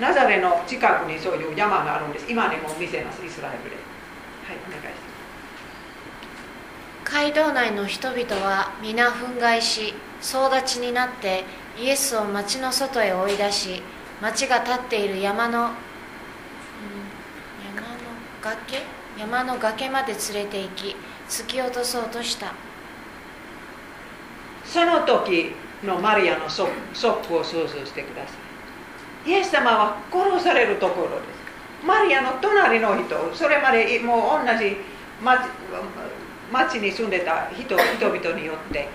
[0.00, 2.26] ナザレの近くにそういう山があるんです。
[2.28, 3.76] 今にも見せますイスラエルで。
[3.76, 5.08] はいお願いしま
[7.04, 7.12] す。
[7.12, 11.44] 街道内の人々は皆憤慨し総立ちになって
[11.78, 13.82] イエスを町の外へ追い出し
[14.22, 15.74] 町が立っている山の、うん、山の
[18.42, 18.82] 崖
[19.18, 20.96] 山の崖まで連れて行き
[21.28, 22.52] 突き落とそうとした。
[24.64, 25.52] その時
[25.84, 28.32] のマリアのショックを想像してくださ
[29.26, 29.30] い。
[29.30, 31.86] イエス様は殺されるところです。
[31.86, 34.76] マリアの隣の人それまでもう同じ
[36.52, 38.88] 町に住んでた人人々によって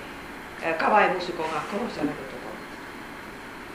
[0.79, 2.47] 可愛い息子が殺されるとこ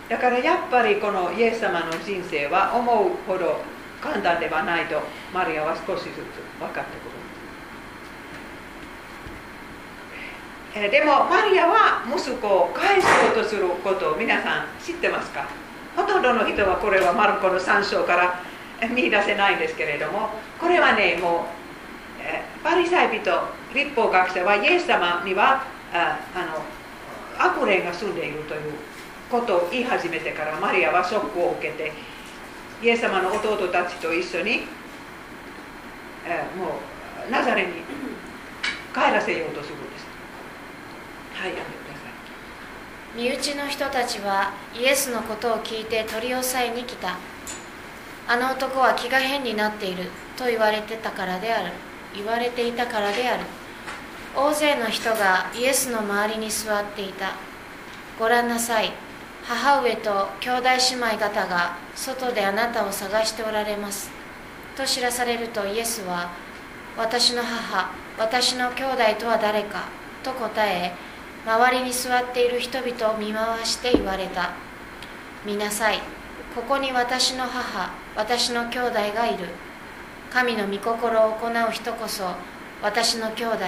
[0.08, 3.60] ろだからやっぱりこのイエス様の人生は思うほど
[4.02, 5.00] 簡単ではないと
[5.32, 6.14] マリアは少しずつ
[6.58, 6.90] 分かって
[10.74, 15.46] くるでもマリアは息子を返そうとすることを皆さん知ってますか？
[15.94, 18.40] ほとんどの人はこれはマルコの3章から
[18.88, 23.30] 見出せないんですけれどもこれはねもうパリサイ人
[23.74, 25.62] 立法学者はイエス様には
[25.92, 26.64] ああの
[27.38, 28.72] 悪霊が住んでいるという
[29.30, 31.92] ことを言い始めてからマリアはショックを受けて
[32.82, 34.62] イエス様の弟たちと一緒に、
[36.26, 36.80] えー、も
[37.28, 37.72] うナザレに
[38.92, 40.06] 帰らせようとするんです。
[41.34, 42.00] はいやめてくださ
[43.14, 43.20] い。
[43.22, 47.18] 身内の人たちはイエスのことを聞いて取り押さえに来た。
[48.26, 50.10] あの男は気が変になっている。
[50.36, 51.72] と言われてたからである。
[52.16, 53.44] 言われていたからである。
[54.34, 57.34] 大勢の人がイエスの周りに座っていた。
[58.18, 58.92] ご覧なさい。
[59.44, 64.10] 母上と兄弟姉妹方が外であなたを探しておられます。
[64.76, 66.30] と知らされるとイエスは
[66.96, 69.88] 私の母私の兄弟とは誰か
[70.22, 70.92] と答え
[71.44, 74.52] 周りに座っている人々を見回して言われた。
[75.44, 75.98] 見なさい
[76.54, 79.46] ここに私の母私の兄弟がいる。
[80.32, 82.24] 神の御心を行う人こそ
[82.80, 83.58] 私の兄弟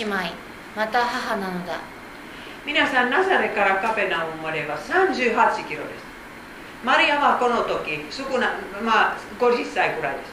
[0.00, 0.16] 姉妹
[0.76, 1.80] また母なのだ。
[2.64, 6.04] 皆さんナザレからカペナウムまでは38キロです。
[6.84, 10.30] マリアはこの時少な、まあ、50歳くらいです。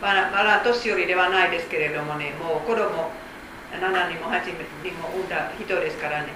[0.00, 3.10] まだまだ年寄りではないですけれどもねもう子供
[3.72, 3.80] 7
[4.14, 6.28] 人も8人も産んだ人ですからね。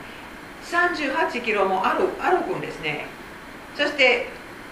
[0.65, 3.07] 38キロも歩歩くんですね。
[3.77, 4.27] そして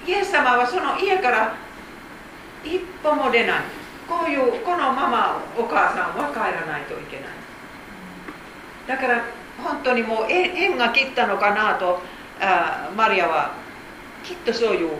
[0.09, 1.55] イエス様はその家から
[2.65, 3.61] 一歩も出ない。
[4.09, 7.29] こういうこのままお母さんは帰らないといけない。
[8.89, 9.25] だから
[9.62, 12.01] 本当にもう縁が切ったのかなと
[12.40, 13.55] あマリアは
[14.23, 14.90] きっとそういう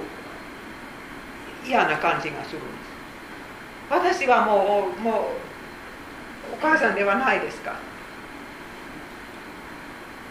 [1.67, 4.21] 嫌な感じがするんです。
[4.23, 5.15] 私はもうもう
[6.55, 7.77] お母さんではないですか。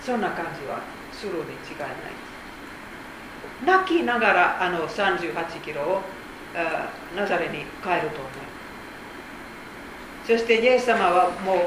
[0.01, 1.43] そんな感じはするに違
[1.75, 1.89] いない。
[3.63, 6.01] 泣きながらあの38キロを
[7.15, 8.45] ナザレに帰ると思いま
[10.25, 11.57] すそしてイエス様はもう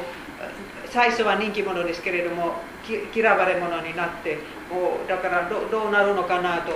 [0.91, 2.55] 最初は人気者ですけれども
[3.15, 4.39] 嫌われ者になって
[4.71, 6.73] もうだからどどうなるのかなと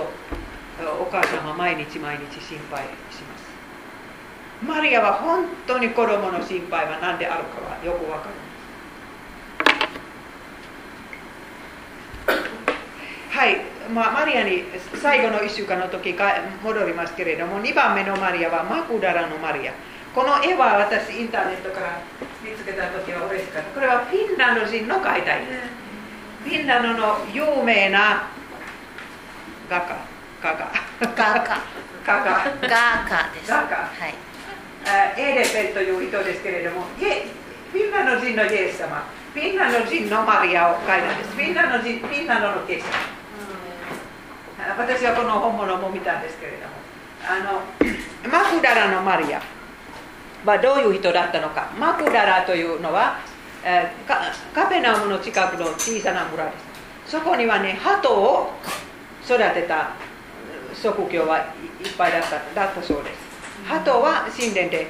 [1.01, 3.43] お母さんは毎日毎日心配します。
[4.65, 8.53] マリアは本当に子供の心配は何であるかはよくわかる
[13.29, 13.57] はい、
[13.91, 14.63] まあ、マリアに
[15.01, 16.15] 最後の1週間の時
[16.63, 19.73] 戻りますけれども2番目のマリアはマクダラのマリア。
[20.13, 21.99] この絵は私インターネットから
[22.43, 23.69] 見つけた時は嬉しかった。
[23.71, 25.83] これはフィンランド人の描いた絵です
[26.43, 28.27] フィンランドの有名な
[29.69, 29.97] 画家
[30.43, 30.71] 画家。
[30.99, 31.17] 画家。
[31.17, 31.59] 画家。
[32.05, 33.49] 画家です。
[33.49, 33.75] 画家。
[33.75, 34.13] はい。
[35.17, 39.07] エーレペンという人ですけれどもフィンランド人のイエス様。
[39.33, 41.31] フィンランド人のマリアを書いたんです。
[41.31, 42.85] フィンランド人フィンランドのケース
[44.77, 46.73] 私はこの本物も見たんですけれども。
[47.25, 47.63] あの
[48.29, 49.41] マクダラのマリア
[50.45, 51.71] はどういう人だったのか。
[51.79, 53.19] マクダラというのは、
[53.63, 56.45] えー、カペナムの近くの小さな村。
[56.45, 56.51] で
[57.05, 58.51] すそこにはね鳩を
[59.25, 59.91] 育てた
[60.73, 61.45] 職業はいっ
[61.97, 63.17] ぱいだっただったそうです。
[63.67, 64.87] 鳩は神殿で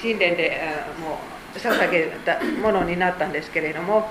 [0.00, 1.18] 神殿で、えー、も
[1.54, 4.08] う捧げたものになったんですけれども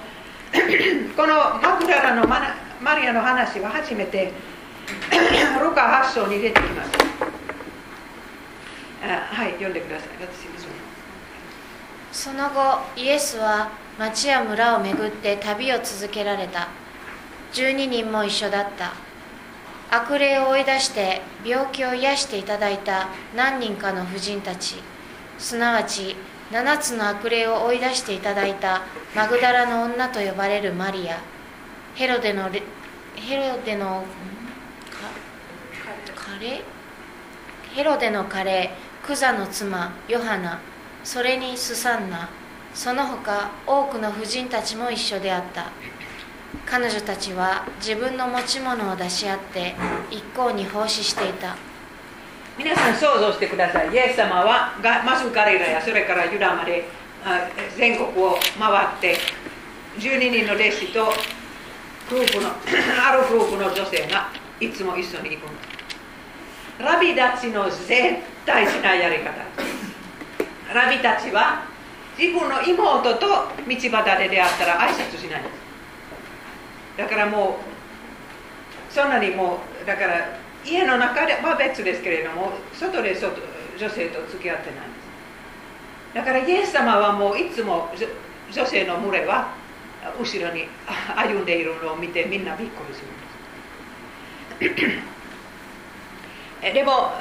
[1.15, 4.31] このマクダラのマリアの話は初めて
[5.61, 6.76] ルカ8章に出てきます。
[9.15, 10.09] はい読んでください。
[10.21, 10.47] 私
[12.11, 16.67] その後イエスは町や村を巡って旅を続けられた。
[17.53, 18.93] 12人も一緒だった。
[19.89, 24.75] 悪霊を追い出して病気を癒していただいた何人かの婦人たち。
[25.37, 26.15] すなわち
[26.51, 28.81] 7つの悪霊を追い出していただいた
[29.15, 31.19] マグダラの女と呼ばれるマリア。
[31.95, 34.03] ヘロデのヘロデの
[36.15, 36.61] カレー？
[37.75, 38.86] ヘロデのカレー。
[39.07, 40.59] クザの妻ヨハナ。
[41.01, 42.27] それにスサンナ。
[42.73, 45.71] その他多くの婦人たちも一緒であった。
[46.65, 49.75] 彼女たちは自分の持ち物を出し合って
[50.11, 51.55] 一向に奉仕していた。
[52.57, 53.93] 皆さん想像してください。
[53.93, 55.81] イエス様はがまず彼らや。
[55.81, 56.83] それからユダまで
[57.77, 59.17] 全国を回って
[59.99, 61.13] 12人の弟子と
[62.09, 62.49] グループの
[63.07, 65.66] あるグループの女性がいつも一緒に行く。
[66.79, 67.87] ラビたちの絶
[68.45, 69.31] 対しないやり方
[70.73, 71.65] ラビたちは
[72.17, 73.79] 自分の妹と道端
[74.17, 75.51] で出会ったら挨拶しないです。
[76.97, 77.57] だからも
[78.91, 83.41] うそんなにもうだから家の中では別ですけれども外で外
[83.79, 84.99] 女性と付き合ってないんで
[86.13, 86.15] す。
[86.15, 87.89] だからイエス様はもういつも
[88.51, 89.53] 女性の群れは
[90.19, 90.67] 後ろに
[91.15, 93.03] 歩んでいるのを見てみんなびっくりす
[94.59, 95.16] るんです。
[96.61, 97.11] でも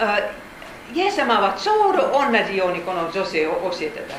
[0.95, 4.15] イエス様はちょうど同じようにこの女性を教えてた。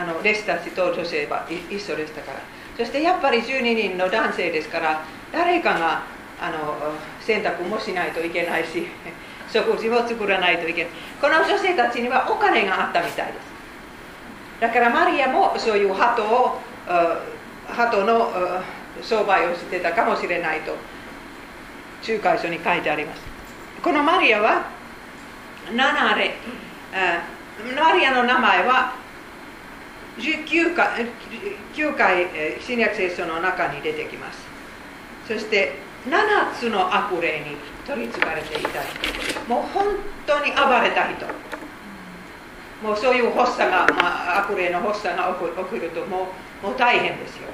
[0.00, 2.40] あの弟子たちと女性は一緒でしたから。
[2.76, 6.02] そしてやっぱり12人の男性ですから誰かが
[6.40, 6.76] あの
[7.20, 8.86] 洗濯もしないといけないし
[9.52, 10.92] 食事も作らないといけない。
[11.20, 13.36] この女性たちにはお金があったみたいです。
[14.60, 16.60] だからマリアもそういう鳩を
[17.66, 18.62] 鳩の
[19.02, 20.76] 商売をしてたかもしれないと
[22.06, 23.27] 仲介書に書いてあります。
[23.82, 24.66] このマリアは
[25.70, 26.34] 7レ。
[27.76, 28.94] マリアの名前は
[30.18, 31.06] 19回
[31.74, 32.26] ,9 回
[32.60, 34.40] 新約聖書の中に出てきます。
[35.28, 35.74] そして
[36.08, 37.56] 7つの悪霊に
[37.86, 39.40] 取りつかれていた人。
[39.48, 39.94] もう本
[40.26, 41.26] 当に暴れた人。
[42.82, 45.36] もうそういう発作が、まあ、悪霊の発作が
[45.70, 46.28] 起きるとも
[46.62, 47.48] うもう大変ですよ。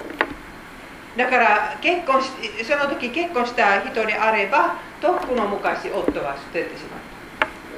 [1.17, 2.31] だから結婚し
[2.65, 7.01] その時結婚した人であればとっくの昔夫は捨ててしまっ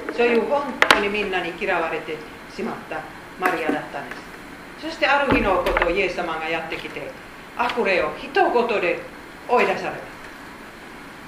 [0.07, 0.13] た。
[0.13, 2.15] そういう本当にみんなに嫌われて
[2.55, 3.01] しまった
[3.37, 4.87] マリアだったんです。
[4.87, 7.11] そしてある日のことをイエス様がやってきて
[7.57, 9.01] 悪霊を一言で
[9.49, 10.01] 追い出された。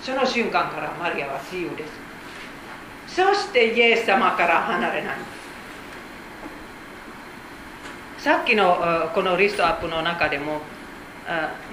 [0.02, 1.86] その瞬間からマリアは自由で
[3.06, 3.16] す。
[3.18, 5.18] そしてイエス様から離れない。
[8.20, 10.62] さっきのこのリストアップの中でも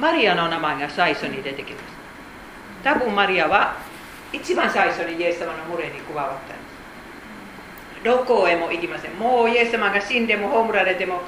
[0.01, 1.85] マリアの名前が最初に出てきます。
[2.83, 3.77] 多分マリアは
[4.33, 8.05] 一番最初にイエス様の群れに加わったんです。
[8.05, 9.13] どこへも行きません。
[9.15, 11.23] もうイエス様が死んでも葬られても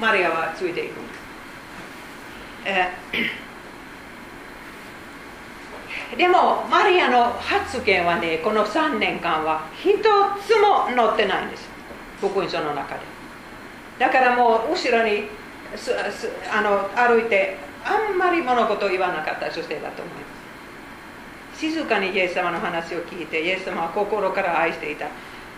[0.00, 1.14] マリアはついていくんで
[6.12, 10.06] す、でもマリアの発言はねこの3年間は一つ
[10.56, 11.68] も載ってないんです。
[12.20, 13.00] 福音書の中で。
[13.98, 15.24] だからもう後ろに
[16.50, 20.39] あの歩いてあんまり物事を言わなかった女性だと思います。
[21.60, 25.08] 静かにイエス様の話を聞いてイエス様は心から愛していた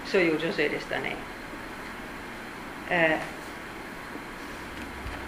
[0.04, 1.14] そういう女性でしたね。
[2.90, 3.20] え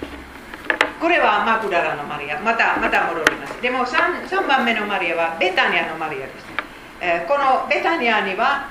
[0.03, 3.63] ー、これはマクダラのマリアまたまた戻ります。
[3.63, 6.45] でも 3, 3番目のマリアはベタニアのマリアです、
[7.01, 8.69] えー、このベタニアには、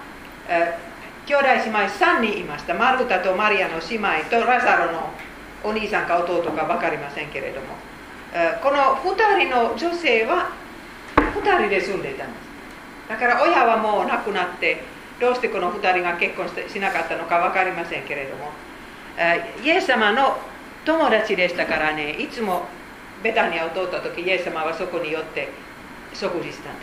[0.50, 2.74] えー、兄弟姉妹3人いました。
[2.74, 5.10] マルタとマリアの姉妹とラザロの
[5.64, 7.68] お兄さんか弟か分かりませんけれども、
[8.34, 10.63] え、この2人の女性は
[11.32, 13.10] 2人で住んでいたんです。
[13.10, 14.84] だから親はもう亡くなって
[15.20, 18.52] どうしてこの2人が結婚しなかったのか分かりませんけれども。
[19.64, 20.40] イエス様の
[20.84, 22.66] 友達でしたからねいつも
[23.22, 25.50] ベタニアを通った時イエス様はそこに寄って
[26.14, 26.82] 食事したんで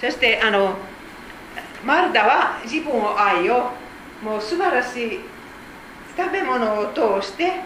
[0.00, 0.06] す。
[0.06, 0.76] そしてあの
[1.84, 3.70] マルタは自分の愛を
[4.22, 5.20] もう素晴らしい
[6.16, 7.60] 食べ物を通して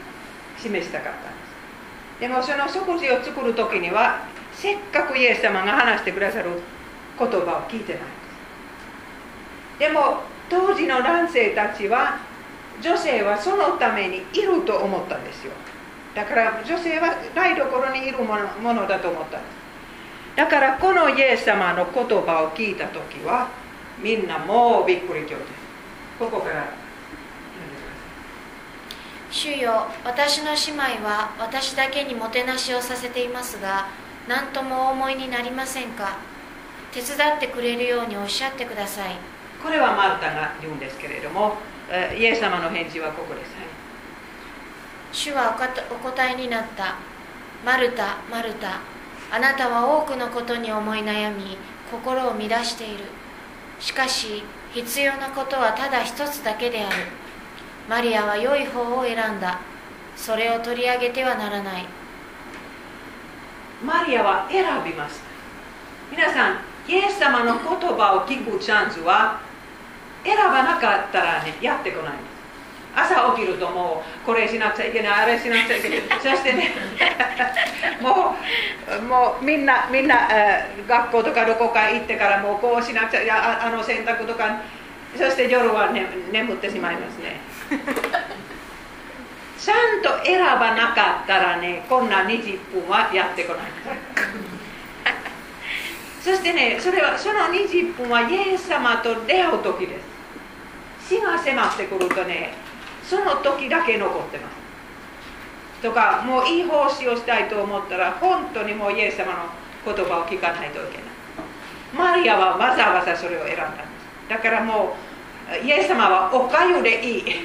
[0.58, 2.20] 示したかったんです。
[2.20, 4.26] でもその食事を作る時には
[4.57, 6.50] せっかくイエス様が話してくださる
[7.18, 7.40] 言葉を
[7.70, 8.02] 聞いてない。
[8.02, 8.11] んで
[9.76, 12.18] すでも当時の男性たちは
[12.80, 15.52] 女性はそのためにいると思ったんですよ。
[16.14, 18.36] だから女性は台所にいるも
[18.72, 23.48] のだと思ったんですだからこのイエス様の言葉を聞いた時は
[24.00, 25.38] みんなもうびっくり状態
[26.18, 26.84] ここから。
[29.30, 33.88] 主よ私の姉妹は私だけにもてなしをさせていますが
[34.28, 36.16] 何ともお思いになりませんか？
[36.92, 39.16] 手伝ってくれるようにおっしゃってください。
[39.62, 41.56] これはマルタが言うんですけれども
[42.16, 43.50] イエス様の返事はここです、
[45.12, 45.56] 主は
[45.90, 46.96] お答えになった。
[47.64, 48.80] マルタマルタ
[49.30, 51.56] あなたは多くのことに思い悩み
[51.90, 53.04] 心を乱している。
[53.80, 56.96] しかし必要なことはただ一つだけである。
[57.88, 59.58] マリアは良い方を選んだ。
[60.16, 61.86] それを取り上げてはならない
[63.82, 65.24] マリアは選びました。
[66.10, 67.64] 皆さんイエス様の言
[67.96, 69.40] 葉を聞くチャンスは
[70.22, 72.34] 選ばなかったらねやってこないんです。
[72.96, 76.00] 朝起きるともうこれしなくちゃいけないあれしなくちゃいけない。
[76.22, 76.70] そしてね
[78.00, 78.36] も
[78.98, 84.60] うもうみんなみんな、えー、学校とかどこか行ってからもうこうしなくちゃいやあの洗濯とか
[85.16, 87.40] そして夜は、ね、眠ってしまいますね。
[89.59, 93.66] ちゃんと選ばなかったらねこんな20分はやってこない。
[96.22, 100.05] そしてねそれはその20分はイエス様と出会う時です。
[101.16, 102.55] 死が迫ってくるとね
[103.02, 104.55] その時だけ残ってます。
[105.82, 109.50] とかもういい奉仕をしたいと思ったら本当にもうイエス様の
[109.84, 111.05] 言葉を聞かないといけない。
[111.94, 113.86] マリアはわざわざそれを選んだんです。
[114.30, 114.98] だからもう
[115.62, 117.18] イエス様はおかゆでい。
[117.18, 117.24] い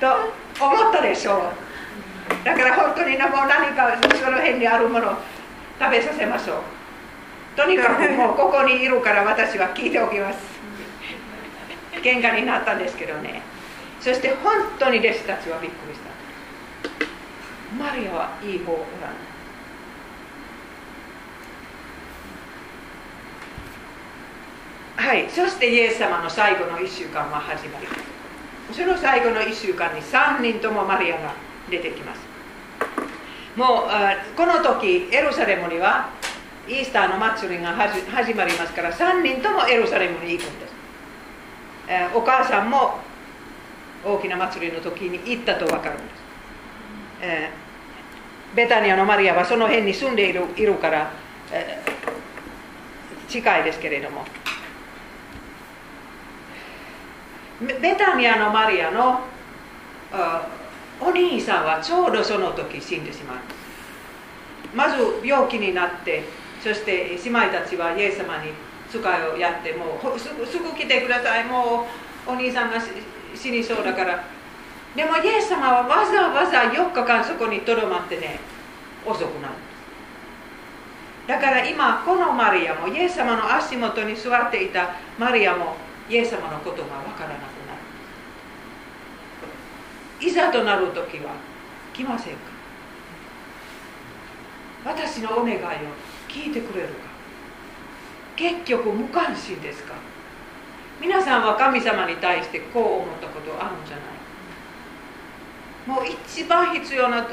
[0.00, 0.06] と
[0.60, 2.44] 思ったでしょう。
[2.44, 5.14] だから本当にもう何かその辺にあるものを
[5.78, 6.58] 食べさせましょう。
[7.56, 10.38] とにかくもうここにいるから私は聞いておきます。
[12.02, 13.42] 喧嘩になったんですけどね。
[14.00, 16.10] そして本当に弟子たちはびっくりした。
[17.82, 19.08] マリアはいい方を選んだ
[25.00, 25.30] はい。
[25.30, 27.86] そしてイエス様の最後の1週間は始まり。
[28.70, 31.32] その最後の1週間に3人ともマリアが
[31.70, 32.20] 出てきます。
[33.56, 36.10] もうこの時エルサレムには
[36.68, 40.72] イースターの祭りが始まりますから3人ともエルサレムに行くんです、
[42.14, 42.98] お母さんも
[44.04, 46.06] 大きな祭りの時に行ったと分かるんです、
[47.22, 47.50] え、
[48.54, 51.10] ベタニアのマリアはその辺に住んでいるから、
[53.28, 54.26] 近いですけれども。
[57.60, 59.20] ベタニアのマリアの
[61.00, 63.36] お兄さんはちょうどその時死んでしまう。
[64.74, 66.24] まず病気になって
[66.62, 68.52] そして姉妹たちはイエス様に
[68.90, 71.44] 使いをやってもうすぐすぐ来てください。
[71.44, 71.86] も
[72.26, 72.78] うお兄さんが
[73.34, 74.24] 死にそうだから。
[74.96, 78.40] でもイエス様はわざわざ4日間そこにとどまってね
[79.06, 79.54] 遅くなる。
[81.26, 85.76] だから今このマリアもイエス様の足元に座っていたマリアも
[86.08, 87.49] イエス様のことが分からなくなる。
[90.20, 91.32] いざとなる時は
[91.94, 92.40] 来ませんか？
[94.84, 95.60] 私のお願いを
[96.28, 96.94] 聞いてくれるか？
[98.36, 99.94] 結局無関心ですか？
[101.00, 104.04] 皆さんは神様に対してこう思ったことあるんじゃない？
[105.86, 107.26] もう一番必要な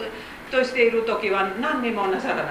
[0.50, 2.46] としている時は何にもなさらない。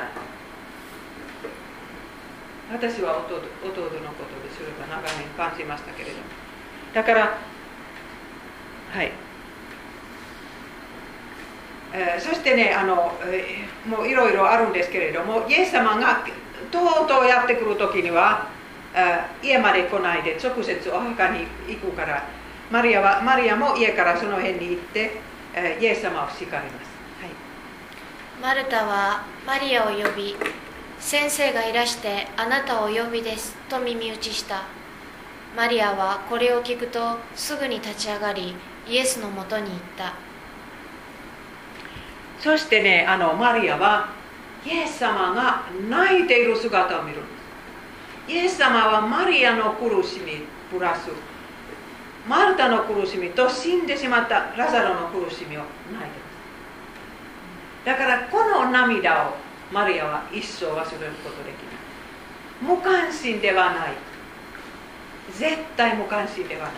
[2.70, 6.24] 私は弟弟のことでそれは長年感じましたけれども。
[6.92, 7.38] だから
[8.92, 9.12] はい、
[11.92, 13.12] え、そしてねあの、
[13.86, 16.24] もういろいろあるんですけれどもイエス様が
[16.70, 18.48] とうとうやってくる時には
[19.42, 22.24] 家まで来ないで直接お墓に行くから
[22.70, 25.20] マリアはマリアも家からその辺に行って
[25.80, 26.62] イエス様を叱ります、
[27.22, 27.32] はい、
[28.42, 30.34] マルタはマリアを呼び
[30.98, 34.62] 先生がいらしてあなたをお呼びですと耳打ちした。
[35.56, 38.54] マリアはこれを聞くとすぐに立ち上がり
[38.86, 40.25] イエスのもとに行った。
[42.40, 44.08] そしてねあのマリアは
[44.64, 47.26] イエス様が泣いている姿を見るんで
[48.28, 48.32] す。
[48.32, 51.08] イエス様はマリアの苦しみプラス
[52.28, 56.26] マルタの苦しみと死んでしまったラザロの苦しみを泣いてま
[57.84, 57.86] す。
[57.86, 59.34] だからこの涙を
[59.72, 62.76] マリアは一生忘れることできない。
[62.76, 63.92] 無関心ではない。
[65.32, 66.72] 絶対無関心ではない。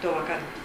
[0.00, 0.61] と分かる、はい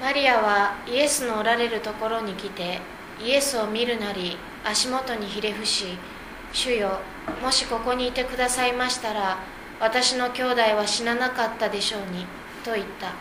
[0.00, 2.80] マリアはイエスのおられるところに来て
[3.18, 5.96] イエスを見るなり足元にひれ伏し
[6.52, 7.00] 「主よ
[7.42, 9.38] もしここにいてくださいましたら
[9.80, 12.26] 私の兄弟は死ななかったでしょうに」
[12.62, 13.12] と言った。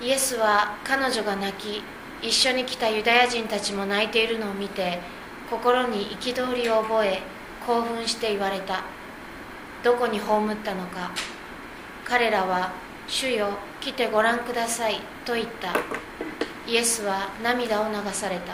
[0.00, 1.82] イエスは彼女が泣き
[2.22, 5.00] 一緒に来たユダヤ人たちも泣いているのを見て
[5.50, 7.22] 心に憤りを覚え
[7.66, 8.82] 興奮して言われた。
[9.82, 11.10] どこに葬ったのか。
[12.04, 12.70] 彼らは
[13.08, 13.48] 「主よ
[13.80, 15.72] 来てご覧ください」と言った。
[16.66, 18.52] イエスは涙を流された。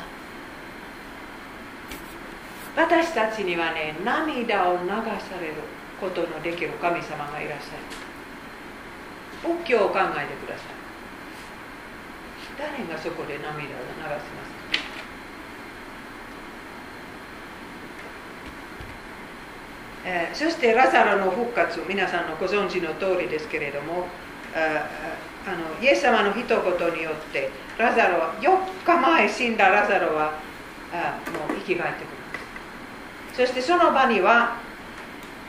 [2.76, 4.94] 私たちにはね涙を流さ
[5.40, 5.54] れる
[6.00, 9.54] ことのできる神様がいらっしゃる。
[9.56, 10.74] 仏教を考えてください。
[12.56, 13.68] 誰がそこで涙を流し
[14.06, 14.54] ます
[20.06, 24.06] えそしてラザロの復活皆さんのご存知の通りですけれども
[24.54, 24.88] あ
[25.46, 30.38] あのイエス様の一言によってラザロは4日前死んだラザロは
[30.92, 32.14] あもう生き返ってくる。
[33.34, 34.56] そしてその場には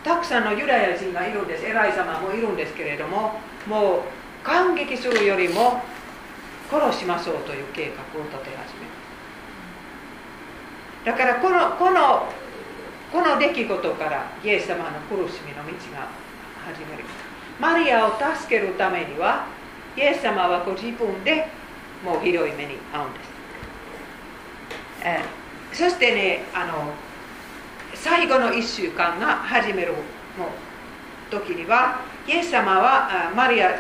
[0.04, 1.66] たくさんのユダヤ人がいるんです。
[1.66, 4.02] 偉い様もいるんですけれどももう
[4.44, 5.82] 感激するよりも
[6.70, 8.92] 殺しましょうという計画を立て始める。
[11.06, 12.28] だからこのこの
[13.12, 16.10] この出来事からイエス様の苦しみの道が
[16.66, 17.04] 始まり
[17.60, 19.46] マリアを助けるためには
[19.96, 21.48] イエス様はご自分で
[22.04, 23.30] もうひどい目に遭うんです、
[25.04, 25.46] えー
[25.76, 26.94] そしてねあの
[27.94, 30.00] 最後の1週間が始めるも
[31.30, 33.72] 時にはイエス様はマリア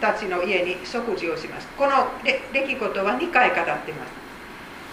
[0.00, 1.66] たちの家に食事をします。
[1.76, 4.12] この出出来事は2回語っています。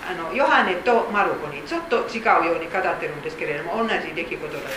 [0.09, 4.67] あのヨハネとマルコにちょっと違うように語ってるんですけれども同じ出来事だと思います。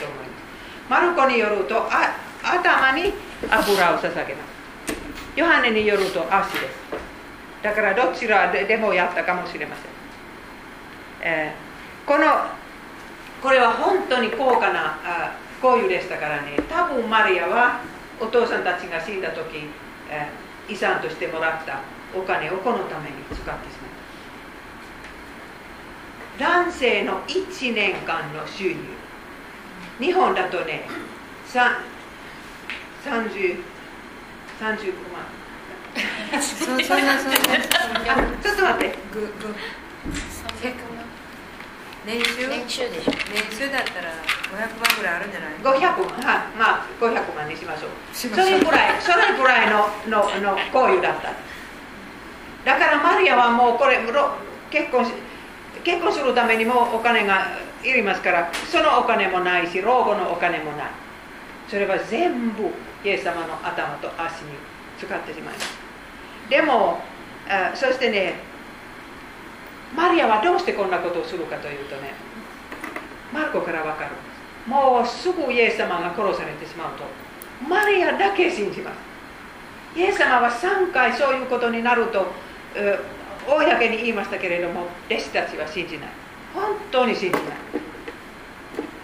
[0.90, 2.14] マルコによるとあ
[2.44, 3.12] 頭に
[3.50, 4.54] 油を捧げます。
[5.34, 6.64] ヨハネによると足です。
[7.62, 9.84] だからどちらでもやったかもしれません、
[11.22, 11.64] えー
[12.06, 12.26] この
[13.42, 16.58] これは本当に高価なあ行為でしたからね。
[16.68, 17.80] 多分マリアは
[18.20, 19.68] お父さんたちが死んだ時、
[20.10, 21.80] えー遺産としてもらった
[22.14, 23.58] お金をこのために使ってしまっ
[26.38, 26.64] た。
[26.64, 28.78] 男性の1年間の収入。
[29.98, 30.86] 日本だとね
[33.04, 33.60] 30
[34.60, 35.28] 35万。
[36.40, 36.72] ちょ
[38.52, 38.98] っと待って。
[39.12, 39.28] ぐぐ。
[39.28, 41.04] 300万
[42.06, 42.90] 年収年収？
[42.90, 44.10] でしょ年収だったら
[44.52, 45.88] 500万ぐらいあるんじゃない？500万。
[46.22, 46.56] はい。
[46.56, 47.90] まあ500万にしましょう。
[48.12, 48.50] そしましょう。
[48.50, 51.32] れぐらいそれぐらいののの行為だった
[52.64, 54.30] だからマリアはもうこれろ
[54.70, 55.12] 結婚し
[55.84, 57.46] 結婚するためにもお金が
[57.84, 61.03] いりますからそのお金もないし老後のお金もない
[61.68, 62.64] それは全部
[63.04, 64.50] イエス様の頭と足に
[64.98, 65.78] 使ってしまいます。
[66.48, 67.00] でも
[67.48, 68.34] あそしてね
[69.96, 72.12] マリアはどうしてこんなことをするかというとね
[73.32, 74.10] マルコから分かる
[74.66, 77.04] もうすぐイエス様が殺されてしまうと
[77.68, 79.98] マリアだけ信じます。
[79.98, 82.26] イエス様は3回そういうことになると
[83.46, 86.08] 公に言いましたけれども弟子たちは信じない。
[86.54, 87.42] 本当に信じない。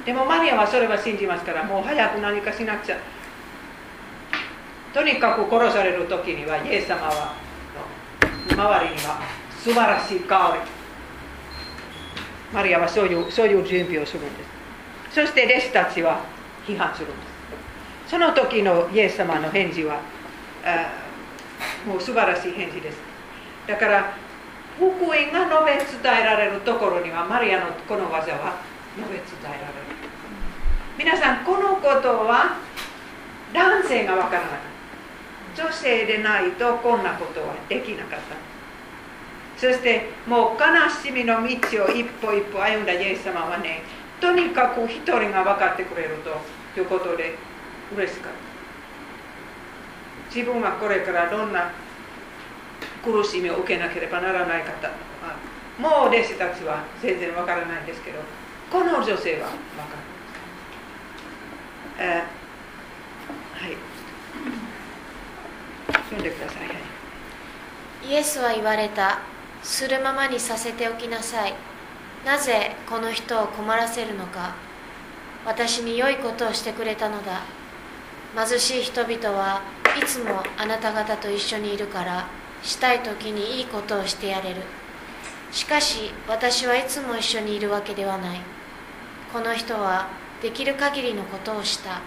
[0.05, 2.99] でもマリアはそれは信じますからもう早く何かしなくちゃ。
[4.93, 7.35] とにかく殺される時にはイエス様は
[8.51, 9.21] 周りには
[9.63, 10.61] 素晴らしい香り
[12.53, 14.31] マリアはそういうそういう準備をするんで
[15.11, 15.15] す。
[15.15, 16.21] そして弟子たちは
[16.67, 17.15] 批判するんで
[18.07, 18.11] す。
[18.11, 20.01] その時のイエス様の返事は
[20.65, 20.91] あ
[21.87, 22.99] もう素晴らしい返事です。
[23.69, 24.15] だから
[24.77, 28.57] 福音が述べ伝えられるところにはマリアのこの技は
[28.97, 29.90] 述べ伝えられる。
[31.01, 32.59] 皆さんこのことは
[33.55, 34.51] 男性がわからない。
[35.57, 38.37] 女性でないとこんなことはできなかった。
[39.57, 43.81] そしてもう悲しみの道を一歩一歩歩んだイエス様はね
[44.21, 47.35] とにかく一人が分かってくれるということで
[47.97, 48.33] 嬉しかっ
[50.29, 50.37] た。
[50.37, 51.71] 自分はこれからどんな
[53.03, 54.91] 苦しみを受けなければならない方
[55.81, 58.19] もう弟子たちは全然わからないんですけど
[58.71, 59.57] この女性は分
[59.89, 60.10] かる、
[62.03, 63.77] えーはい。
[66.09, 68.11] 読んでください、はい。
[68.11, 69.19] イエスは言われた。
[69.63, 71.53] するままにさせておきなさい。
[72.25, 74.55] なぜこの人を困らせるのか。
[75.45, 77.43] 私に良いことをしてくれたのだ。
[78.35, 79.61] 貧しい人々は
[80.01, 82.27] いつもあなた方と一緒にいるから
[82.63, 84.63] したい時にいいことをしてやれる。
[85.53, 88.41] しかし私はいつも一緒にいるわけではない。
[89.33, 90.09] この人は
[90.43, 92.01] できる限りのことをした。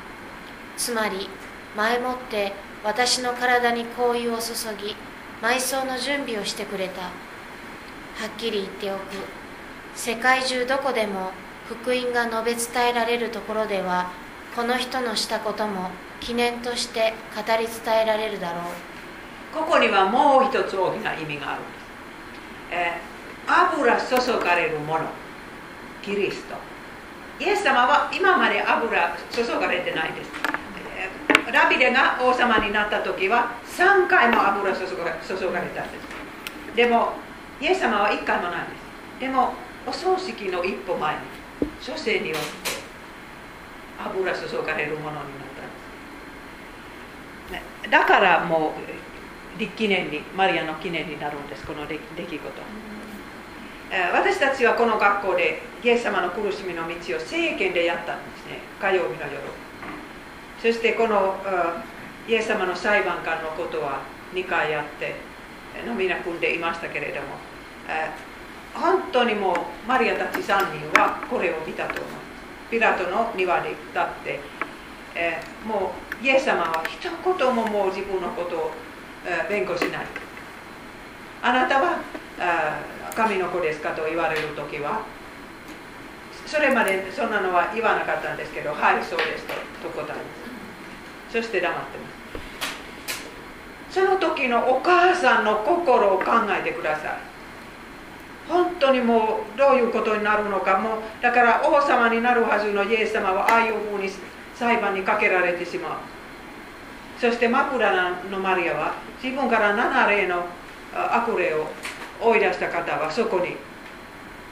[0.76, 1.30] つまり
[1.76, 2.54] 前もって
[2.84, 4.96] 私の体に香油を注ぎ
[5.42, 7.02] 埋葬の準備をしてくれた。
[7.02, 7.10] は
[8.28, 9.02] っきり言っておく。
[9.96, 11.32] 世界中どこでも
[11.68, 14.12] 福音が述べ伝えられるところでは
[14.56, 18.64] この人のしたことも記念として語り伝えられるだろう。
[19.54, 21.62] ここにはもう一つ大きな意味がある。
[21.62, 21.84] んです、
[22.72, 23.02] え、
[23.48, 25.06] 油注がれるもの。
[26.02, 26.56] キリスト。
[27.44, 30.32] イエス様は今まで油注がれてないです、
[31.52, 37.12] ラビデが王様になった時は3回も油注が注がれたんですでも
[37.60, 38.76] イエス様は1回もないんで
[39.20, 39.54] すでも
[39.86, 41.22] お葬式の一歩前に
[41.82, 42.48] 書生によって
[44.00, 45.64] 油注がれるものになった。
[45.64, 45.68] ん
[47.52, 48.74] です、ね、だからも
[49.58, 52.40] う立記念にマリアの記念になるんですこの出来事
[54.12, 58.58] 私たちはこの学校でイエス様の苦しみの道を聖剣でやったんですね。
[58.82, 59.40] 火曜日の夜。
[60.60, 61.36] そしてこの
[62.28, 64.02] イエス様の裁判官のことは
[64.34, 65.14] 2回やって
[65.88, 67.28] 飲みな組んでいましたけれども
[68.74, 72.14] 本当にもうマリアたち3人はこれを見たと思う。
[72.72, 74.40] ピラトの庭に立って、
[75.68, 78.72] もうイエス様は一言ももう自分のことを、
[79.48, 80.06] 弁護しない。
[81.44, 82.00] あなたは
[82.40, 82.80] あ
[83.14, 85.02] 神の子ですかと言われる時は
[86.48, 90.22] それまでそんなのは言わなかったんですけどはいそうですとと答えま
[91.30, 91.34] す。
[91.34, 92.08] そして黙ってま
[93.92, 94.00] す。
[94.00, 97.18] その時のお母さんの心を考えてください。
[98.48, 100.78] 本当にもうどういうことになるのか。
[100.78, 104.10] もうだから王様になるはずのイエス様はああいうふうに
[104.56, 105.92] 裁判にかけられてしまう。
[107.20, 110.46] そしてマクラのマリアは自分から7例の
[110.96, 111.68] 悪霊を
[112.22, 113.58] 追い出した方はそこに。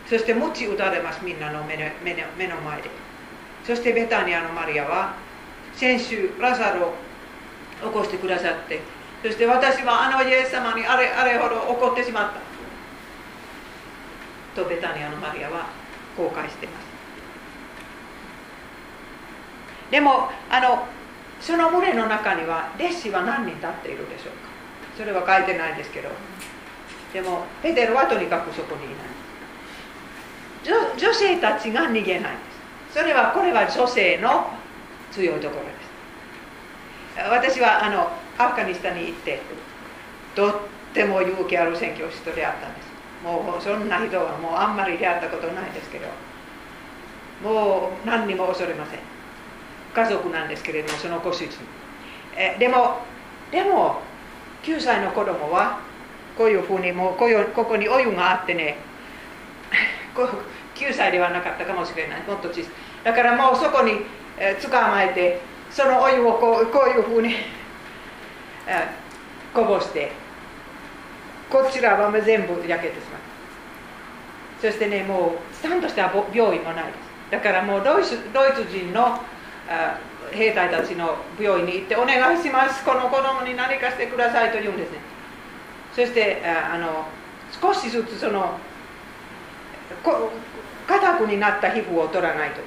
[0.09, 2.89] そして鞭打たれますみんなの目の目の前で。
[3.65, 5.13] そしてベタニアのマリアは
[5.73, 6.93] 先週ラサロを
[7.87, 8.81] 起こしてくださって。
[9.23, 12.39] そして私はあのイエス様にあれあれほど怒ってしまった。
[14.61, 15.67] とベタニアのマリアは
[16.17, 16.85] 後悔してます。
[19.91, 20.87] でもあの
[21.39, 24.49] その群れの中には弟子は何人立っているでしょうか。
[24.97, 26.09] それは書いてないですけど。
[27.13, 28.97] でもペテロはとにかくそこにいない。
[30.63, 32.41] 女女性たちが逃げないんで
[32.91, 32.99] す。
[32.99, 34.49] それはこれは女性の
[35.11, 35.69] 強いところで
[37.17, 37.51] す。
[37.55, 39.41] 私はあのアフガニスタンに行って
[40.35, 40.53] とっ
[40.93, 42.91] ても勇気ある宣教師と出会ったんです。
[43.23, 46.07] もうそんな人はもうあんまり出会ったことないですけど
[47.43, 48.99] もう何にも恐れません。
[49.93, 51.57] 家族なんですけれどもそのご主人。
[52.35, 52.99] えでも
[53.51, 53.99] でも
[54.63, 55.79] 9歳の子供は
[56.37, 58.77] こういうふうにもうこういうここにお湯があってね
[60.75, 62.65] 9歳ではなかったかもしれないもっと小さい
[63.03, 63.93] だからもうそこに、
[64.37, 65.39] え捕まえて
[65.71, 67.33] そのお湯をこうこういうふうに、
[69.53, 70.11] こぼして
[71.49, 73.21] こちらは全部焼けてしまう
[74.61, 79.19] そしてねもうスタンとした病院もないですだからもうドイツドイツ人の
[80.31, 85.10] 兵隊たちの病院に行ってお願いしますこの子供に何かしてくださいと言うんですね
[85.93, 87.05] そしてあの
[87.51, 88.57] 少しずつその
[90.87, 92.61] 硬くになった皮膚を取らないと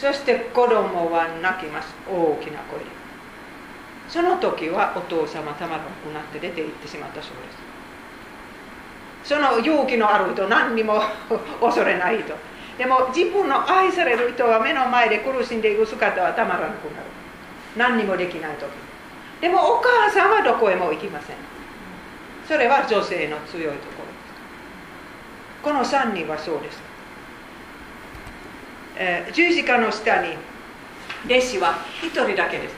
[0.00, 1.92] そして子供は泣きます。
[2.08, 2.86] 大きな声で。
[4.08, 7.32] その時はお父様たまらなくなって出て行ってしまったそう
[9.22, 9.34] です。
[9.34, 11.02] その勇気のある人何にも
[11.60, 12.34] 恐れない人。
[12.78, 17.04] でも自分の愛される人は目の前で苦しんでいる姿はたまらなくなる。
[17.76, 18.70] 何にもできない時。
[19.42, 21.49] でもお母さんはどこへも行きません。
[22.50, 24.10] それは女性の強いところ。
[24.10, 26.80] ですこの3人はそうです、
[28.96, 30.34] えー、十字架の下に
[31.26, 32.74] 弟子は1人だけです。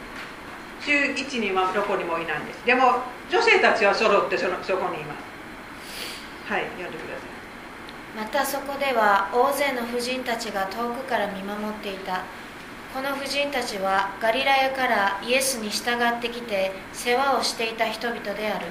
[0.84, 2.66] 11人はどこにもいないんです。
[2.66, 3.00] でも
[3.30, 6.52] 女性たちは揃ってそのそこにいます。
[6.52, 8.24] はい読んでください。
[8.24, 12.24] またそこでは大勢の婦人たちが遠くから見守っていた。
[12.92, 18.66] この婦人たちはガリラヤからイエスに従ってきて世話をしていた人々である。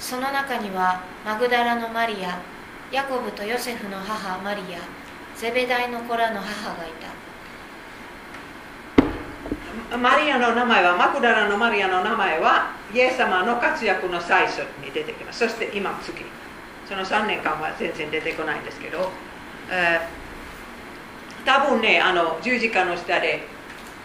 [0.00, 2.40] その中にはマグダラのマリア
[2.90, 4.78] ヤコブとヨセフの母マリア
[5.36, 7.10] ゼベダイの子らの母がいた。
[9.96, 15.40] マリアの名前はマクダラのマリアの名前はイエス様の活躍の最初に出てきます。
[15.40, 16.24] そして今次。
[16.88, 19.10] その3年間は全然出てこないんですけど、
[19.70, 23.46] えー、多分ねあの十字架の下で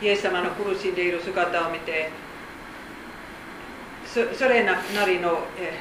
[0.02, 2.12] イエス様の苦しんでいる姿を見て
[4.16, 5.76] そそれなりの、え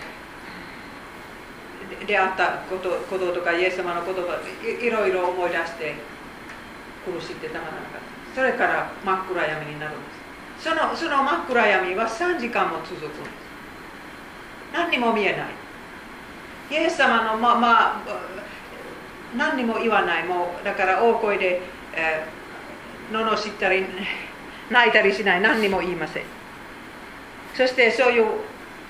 [2.03, 5.95] ー、出会ったことこととかイエス様の言葉いろいろ思い出して
[7.05, 8.01] 苦しんでたまらなかっ
[8.35, 8.35] た。
[8.35, 10.07] それから真っ暗闇になるんで
[10.59, 10.65] す。
[10.69, 13.21] そのその真っ暗闇は3時間も続くんです。
[14.73, 15.47] 何にも見えない。
[16.73, 18.03] イエス様のままあ
[19.37, 20.25] 何にも言わない。
[20.25, 21.63] もうだから大声で、
[21.95, 23.85] えー、罵ったり
[24.71, 25.41] 泣いたりしない。
[25.41, 26.44] 何にも言いません。
[27.55, 28.27] そしてそういう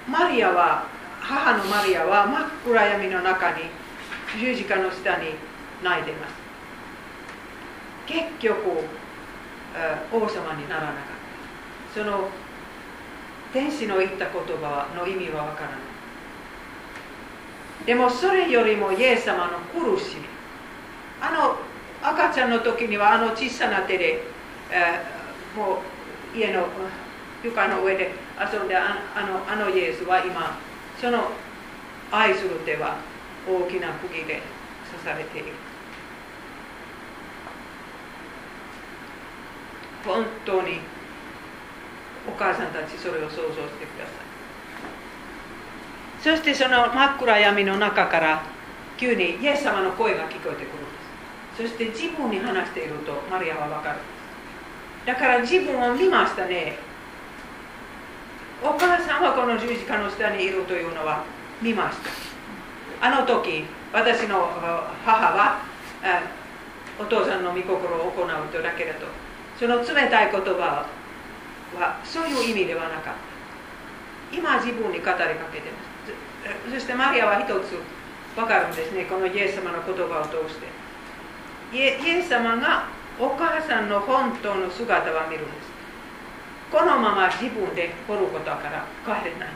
[0.09, 0.87] マリアは
[1.21, 3.65] 母のマリアは真っ暗闇の中に
[4.41, 5.35] 十字架の下に
[5.83, 6.35] 泣いてます。
[8.07, 8.59] 結局
[10.13, 10.95] 王様にならなかっ
[11.95, 12.01] た。
[12.01, 12.29] その
[13.53, 15.79] 天使の言った言葉の意味はわからない。
[17.87, 20.25] でもそれよりもイエス様の苦しみ。
[21.21, 21.57] あの
[22.03, 24.23] 赤ちゃんの時にはあの小さな手で、
[24.71, 25.01] え、
[25.57, 25.83] も
[26.35, 26.67] う家の
[27.43, 30.59] 床の上で遊んであのあのイエスは今
[31.01, 31.31] その
[32.11, 32.97] 愛する手は
[33.49, 34.43] 大きな釘で
[34.91, 35.53] 刺されている。
[40.05, 40.81] 本当に
[42.29, 44.11] お母さんたちそれを想像してくださ
[46.31, 46.35] い。
[46.37, 48.43] そしてその真っ暗闇の中から
[48.97, 50.67] 急にイエス様の声が聞こえてくるんで
[51.57, 51.63] す。
[51.63, 53.99] そして自分に話しているとマリアは分かる
[55.07, 56.77] だから自分を見ましたね。
[58.63, 61.25] お母さんはこの十字架の下にいるというのは
[61.61, 62.11] 見ました。
[63.07, 64.49] あの時私の
[65.05, 65.61] 母は
[66.99, 69.07] お父さんの御心を行うとだけだと。
[69.59, 70.87] その冷たい言葉
[71.79, 74.37] はそういう意味ではなかった。
[74.37, 75.79] 今自分に語りかけてま
[76.69, 76.73] す。
[76.73, 77.79] そしてマリアは一つ
[78.35, 79.05] 分かるんですね。
[79.05, 80.67] このイエス様の言葉を通して。
[81.73, 82.89] イエス様が
[83.19, 85.64] お母さんの本当の姿は見るんです。
[86.75, 89.49] このまま自分で掘ることから帰れない。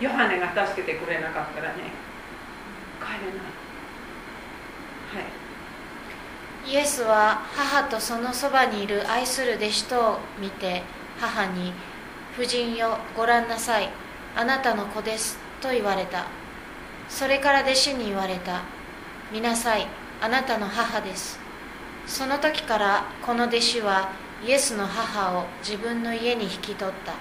[0.00, 1.92] ヨハネが助けてくれなかったらね
[2.98, 3.48] 帰れない。
[6.66, 10.82] イエスは母とそのそばにいる愛する弟子とを見て
[11.20, 11.74] 母に
[12.34, 13.90] 「夫人よご覧なさい。
[14.34, 16.24] あなたの子です」と言われた。
[17.10, 18.62] それから弟子に言われた
[19.30, 19.86] 「見なさい
[20.22, 21.38] あなたの母です」
[22.06, 24.08] その時からこの弟子は
[24.46, 27.12] イエスの母を自分の家に引き取った。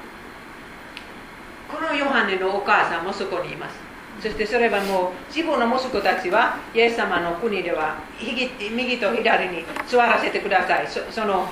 [1.67, 3.75] このヨハネのお母さんもそこにいます。
[4.21, 10.87] そしてそれはもう自分の息子たちはイエス様の国では右と左に座らせてください。
[10.87, 11.47] その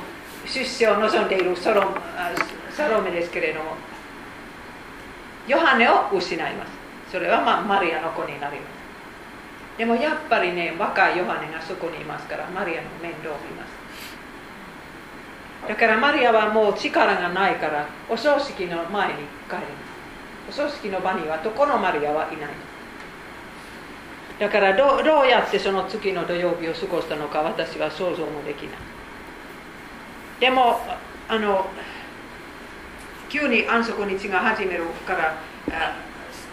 [0.45, 1.83] 出世を望んでいるソロ
[2.71, 3.75] サロメですけれども
[5.47, 6.71] ヨハネを失います。
[7.11, 9.77] それは、まあ、マリアの子になります。
[9.77, 13.74] でもやっぱりね若いヨハネがそこにいますからマリアの面倒を見ます。
[15.67, 19.13] だからマリアはもう力がないからお葬式の前に
[19.49, 20.61] 帰ります。
[20.63, 22.49] お葬式の場にはどこのマリアはいない。
[24.39, 28.77] だからどどうやってその月の土曜日を過ごしたのか私は想像もできない。
[30.39, 30.81] でも
[31.27, 31.65] あの
[33.29, 35.35] 急に安息日が始めるから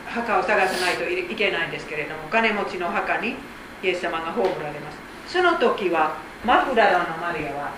[0.06, 3.36] 墓を探さないといけないんですけれども金持ちの墓に
[3.82, 4.98] イエス様が葬られます。
[5.26, 7.72] その時はマフダラのマリアは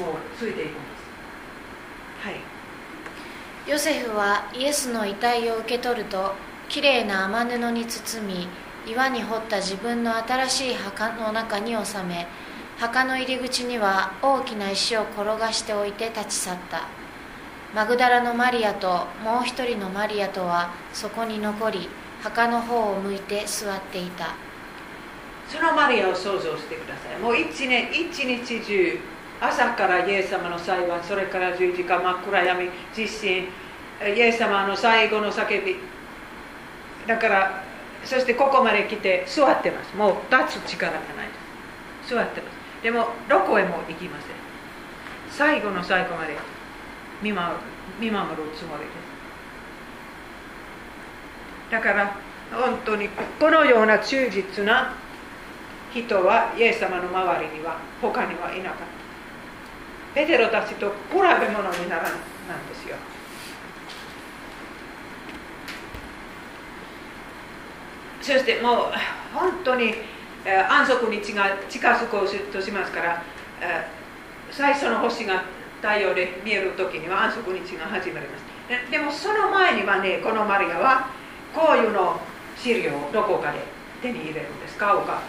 [0.00, 0.78] もうついていくんで
[2.22, 2.26] す。
[2.26, 2.34] はい。
[3.70, 6.32] ヨセフはイエスの遺体を受け取ると
[6.68, 8.48] きれいな雨布に包み
[8.86, 12.26] 岩に掘った自分の新しい墓の中に収め
[12.76, 16.82] 墓の入り口には大きな石を転がしておいて立ち去った。
[17.74, 21.88] マグダラのマリアともう一人のマリアとはそこに残り
[22.22, 24.34] 墓の方を向いて座っていた。
[25.48, 27.18] そのマリアを想像してください。
[27.20, 29.00] もう一年一日中
[29.40, 33.48] 朝からイエス様の裁判それから十字架真っ暗闇実心。
[34.02, 35.76] イエス様の最後の叫び。
[37.06, 37.64] だから
[38.04, 39.96] そしてここまで来て座ってます。
[39.96, 41.32] もう立つ力がないで
[42.04, 42.14] す。
[42.14, 42.54] 座ってます。
[42.82, 44.30] でもどこへも行きません。
[45.30, 46.36] 最後の最後まで
[47.22, 47.54] 見守る
[48.00, 49.14] 見守るつもりです。
[51.70, 52.16] だから
[52.52, 54.94] 本当にこのような忠実な
[55.92, 58.93] 人はイエス様の周りには他にはいなかった。
[60.14, 62.96] ペテロたちと比べ物にならなんですよ。
[68.22, 68.92] そしてもう
[69.34, 69.94] 本当に
[70.46, 73.22] 安息日が近づこうとしますから
[74.50, 75.44] 最初の星が
[75.82, 78.44] 太陽で見える時には安息日が始まります。
[78.90, 81.10] でもその前にはねこのマリアは
[81.54, 82.18] こういうの
[82.56, 83.58] 資料をどこかで
[84.00, 85.20] 手に入れるんです買うか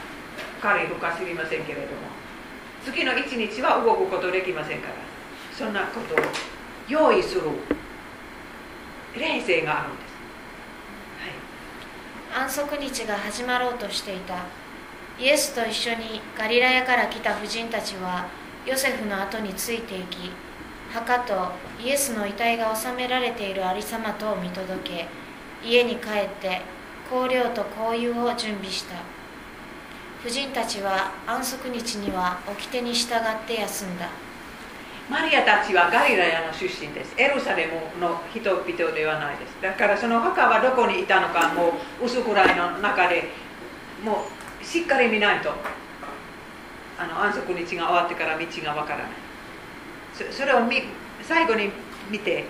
[0.61, 2.14] 借りるか知りませんけれども。
[2.85, 4.93] 次の一日は動くことできませんから。
[5.57, 6.17] そんなことを
[6.87, 7.41] 用意する
[9.17, 10.13] 冷静があるんです、
[12.35, 14.35] はい、安息日が始まろうとしていた。
[15.17, 18.27] イエスと一緒にガリラヤから来た婦人たちは
[18.65, 20.29] ヨセフの後についていき
[20.91, 25.07] 墓とイエスの遺体が収められているありさまとを見届け
[25.65, 26.61] 家に帰って
[27.09, 29.14] 香料と香油を準備した。
[30.25, 34.09] 婦人たちは安息日には掟に従って休んだ
[35.07, 37.13] マリアたちはガリラヤの出身です。
[37.15, 39.61] エルサレムの人々ではないです。
[39.61, 43.25] だからその墓はどこにいたのか、もう薄暗いの中で
[44.03, 44.25] も
[44.59, 45.51] うしっかり見ないと
[46.97, 49.07] あの安息日が終わってから道がわからない。
[50.31, 50.81] それを見
[51.21, 51.69] 最後に
[52.09, 52.45] 見て、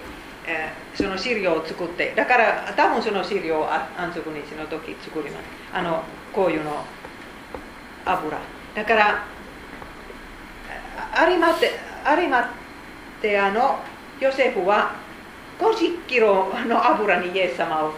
[0.48, 5.44] えーその資料を作って、だから多分その資料を安息日の時作ります。
[5.74, 6.86] あのこういうの
[8.06, 8.38] 油。
[8.76, 9.26] だから
[11.14, 11.72] アリマテ
[12.04, 12.54] アリマ
[13.22, 13.80] テアの
[14.20, 14.96] ヨセフは
[15.60, 17.94] 50キロの油にイエス様を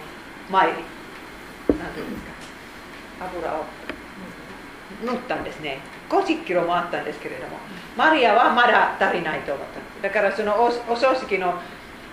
[0.52, 0.74] 前に
[1.68, 2.32] 何ていうんですか。
[3.26, 3.66] 油を
[5.04, 5.80] 塗ったんですね。
[6.10, 7.58] 50キロもあったんですけれども
[7.98, 9.68] マリアはまだ足りないと思っ
[10.02, 11.56] ただからそのお葬式の、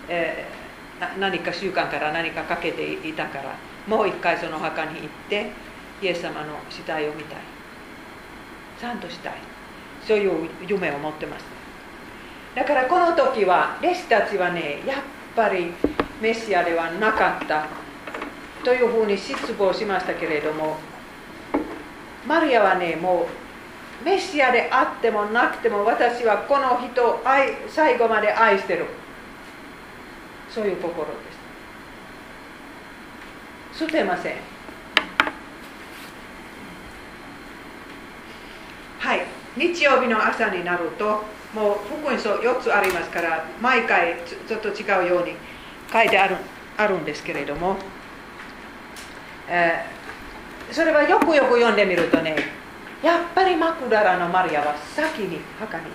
[0.08, 0.64] えー
[1.00, 5.50] な何か習慣から何かかけていたからもう一回その墓に行って
[6.00, 7.53] イエス様の死体を見たい。
[8.80, 9.34] ちゃんとしたい。
[10.06, 11.44] そういう夢を持ってます。
[12.54, 14.98] だからこの時は弟子たちはねやっ
[15.34, 15.72] ぱり
[16.20, 17.66] メシアではなかった
[18.64, 20.76] というふうに失望しましたけれども
[22.26, 23.26] マリアはねも
[24.02, 28.86] うメシアであってもなくても私はこの人を愛最後まで愛してる。
[30.48, 31.12] そういう心で
[33.72, 33.78] す。
[33.80, 34.53] 捨てません。
[39.04, 39.26] はい。
[39.54, 41.22] 日曜日の朝になると
[41.54, 44.16] もう福音書4つありますから毎回
[44.48, 45.34] ちょっと違うように
[45.92, 46.36] 書いてある
[46.78, 47.76] あるんですけれども、
[49.48, 49.94] えー
[50.72, 52.34] それはよくよく読んでみるとね
[53.02, 55.92] やっぱりマクダラのマリアは先に墓に行っ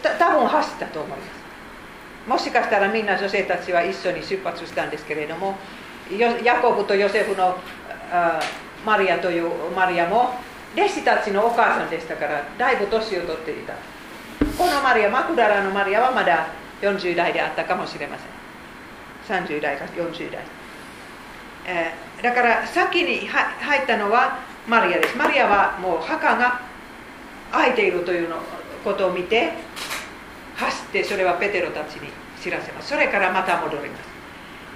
[0.00, 0.10] た。
[0.10, 2.28] た多分走ったと思います。
[2.28, 5.56] もしかしたらみんな女性たちは一緒に出発したんですけれども
[6.16, 7.56] ヤコブとヨセフの
[8.12, 8.40] あ
[8.86, 10.34] マリアというマリアも
[10.74, 13.74] 弟子たちのお母さんでしたからだいぶ年を取っていた。
[14.56, 16.48] このマリアマクダラのマリアはまだ
[16.80, 18.16] 40代であったかもしれま
[19.28, 19.44] せん。
[19.44, 20.42] 30代か40代、
[21.66, 25.16] えーだから先に入ったのはマリアです。
[25.16, 26.60] マリアはもう墓が
[27.50, 28.36] 開いているというの
[28.84, 29.54] ことを見て
[30.56, 32.10] 走ってそれはペテロたちに
[32.42, 32.88] 知らせます。
[32.90, 34.02] それからまた戻ります。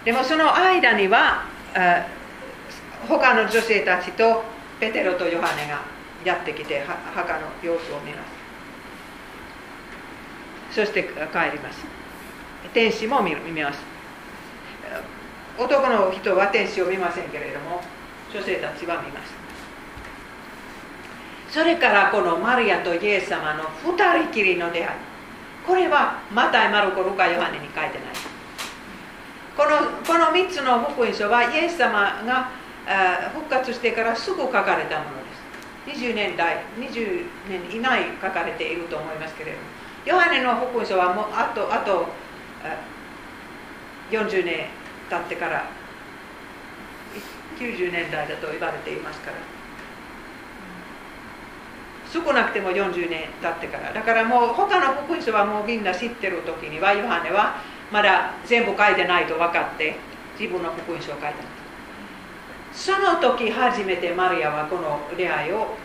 [0.05, 2.07] でもその間にはあ
[3.07, 4.43] 他の女性たちと
[4.81, 5.83] ペテロとヨハネが
[6.25, 8.23] やってきて墓の様子を見ま
[10.71, 10.75] す。
[10.75, 11.09] そして帰
[11.53, 11.85] ります。
[12.73, 13.79] 天使も見ます。
[15.57, 17.81] 男の人は天使を見ませんけれども
[18.33, 19.33] 女性たちは見ます。
[21.51, 24.89] それからこのマリアとイエス様の二人きりの出会い。
[25.65, 27.91] これはマタイ、マルコ、ルカ、ヨハネに書いてない。
[29.57, 32.51] このこの3つの福音書はイエス様が
[33.33, 35.17] 復活してからすぐ書かれたもの
[35.87, 36.01] です。
[36.05, 39.65] 20年代20年以内書かれていると思いますけれども。
[40.05, 42.07] ヨハネの福音書はもうあとあと
[44.11, 44.67] 40年
[45.09, 45.67] 経ってから
[47.59, 49.37] 90年代だと言われていますから。
[52.13, 53.93] 少なくても40年経ってから。
[53.93, 57.57] だからもう他の福音書はもうみんな知ってる時にはヨハネは
[57.91, 59.97] まだ全部書いてないと分かって
[60.39, 61.54] 自分の福音書を書いた。
[62.75, 65.77] その時初めてマリアはこの出会いを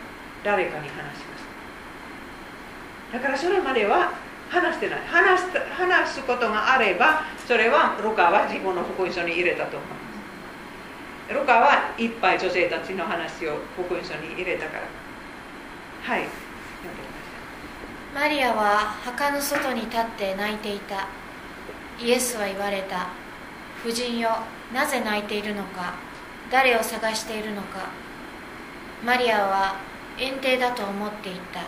[0.43, 3.13] 誰かに話します。
[3.13, 4.11] だからそれまでは
[4.49, 4.99] 話してない。
[5.07, 9.95] 話す話すことがあればそれはルカは自分の福音書に入れたと思いま
[11.29, 11.33] す。
[11.33, 14.81] ルカはいっぱい女性たちの話を福音書に入れたから。
[16.03, 16.27] はい。
[18.15, 21.07] マリアは墓の外に立って泣いていた。
[22.01, 23.09] イエスは言われた。
[23.83, 24.31] 婦人よ
[24.73, 26.08] なぜ泣いているのか。
[26.51, 27.89] 誰を探しているのか。
[29.05, 29.75] マリアは
[30.17, 31.61] 園庭だと思っていた。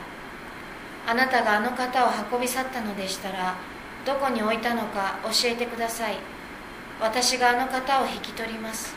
[1.10, 3.56] あなたがあの方を運び去ったのでしたら
[4.06, 6.16] どこに置いたのか教えてください。
[7.00, 8.96] 私があの方を引き取ります。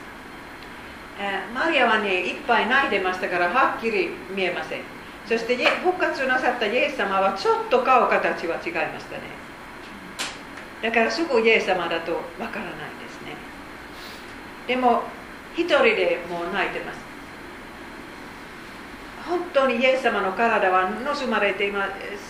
[1.54, 4.80] マリアはねいっぱい泣いてましたからはっきり見えません。
[5.26, 9.22] そしてイエ復活なさったイエス様はちょっと顔形は違いましたね。
[10.82, 13.36] だからすぐイエス様だとわからないですね。
[14.66, 15.04] でも
[15.56, 16.98] 一人でもう泣いてます。
[19.28, 21.72] 本当にイエス様の体は盗まれて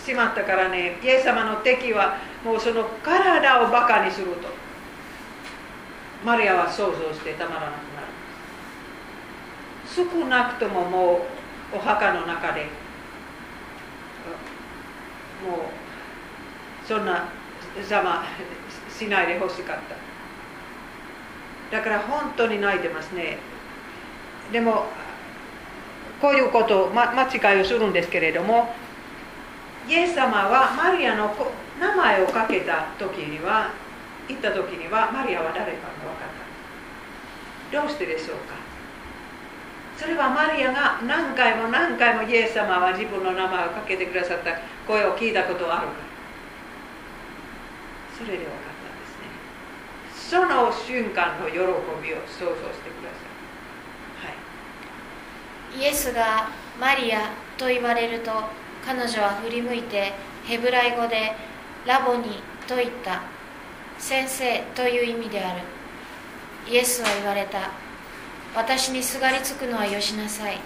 [0.05, 0.97] しまったからね。
[1.03, 4.47] イエス様の敵はもうその体をバカにすると。
[6.23, 8.07] マリアは想像してたまらなくなる。
[9.85, 11.27] 少なくともも
[11.73, 12.61] うお墓の中で
[15.45, 17.27] もうそんな
[17.87, 18.25] ざま
[18.89, 20.04] しないでほしかった。
[21.71, 23.37] だから本当に泣いてますね。
[24.51, 24.85] でも
[26.21, 28.73] こういうことま、間違いをするんですけれども
[29.87, 31.35] イエス様はマリアの
[31.79, 33.71] 名前をかけた時には
[34.27, 35.79] 行った時にはマリアは誰かが分か
[36.25, 36.29] っ
[37.71, 37.81] た。
[37.81, 38.55] どうしてでしょうか？
[39.97, 44.51] それはマリアが何回も何回もイエス様は自分の名前をかけてくださった
[44.87, 45.93] 声を聞いたことがあるか？
[45.93, 45.99] ら
[48.17, 48.55] それで分かった。
[48.55, 48.74] んですね
[50.29, 51.67] その瞬間の喜びを
[52.25, 53.15] 想像してくださ
[54.23, 54.31] い、
[55.77, 56.49] はい、イエスが
[56.79, 58.31] マリアと言われると
[58.85, 60.13] 彼女は振り向いて
[60.45, 61.33] ヘブライ語で
[61.85, 63.21] ラボニと言った。
[63.97, 65.61] 先生という意味である。
[66.67, 67.69] イエスは言われた。
[68.55, 70.59] 私にすがりつくのはよしなさい。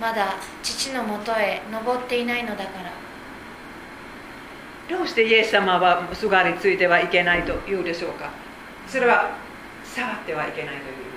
[0.00, 2.82] まだ父のもとへ登っていないのだか
[4.90, 4.96] ら。
[4.96, 8.30] どうしてイエス様はすがりついてはいけないと言うでしょうか？
[8.90, 9.30] それは
[9.84, 11.10] 触ってはいけないという。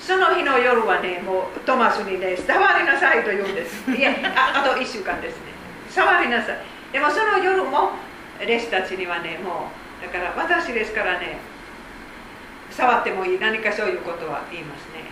[0.00, 3.90] その日の夜はねもうトマスにね触りなさいと言うんです。
[3.90, 5.52] いやあと1週間ですね。
[5.90, 6.58] 触りなさい。
[6.92, 7.90] でもその夜も
[8.42, 9.68] 弟子たちにはねも
[10.00, 11.38] うだから私ですからね
[12.70, 13.38] 触ってもいい。
[13.38, 15.04] 何かそういうことは言いますね。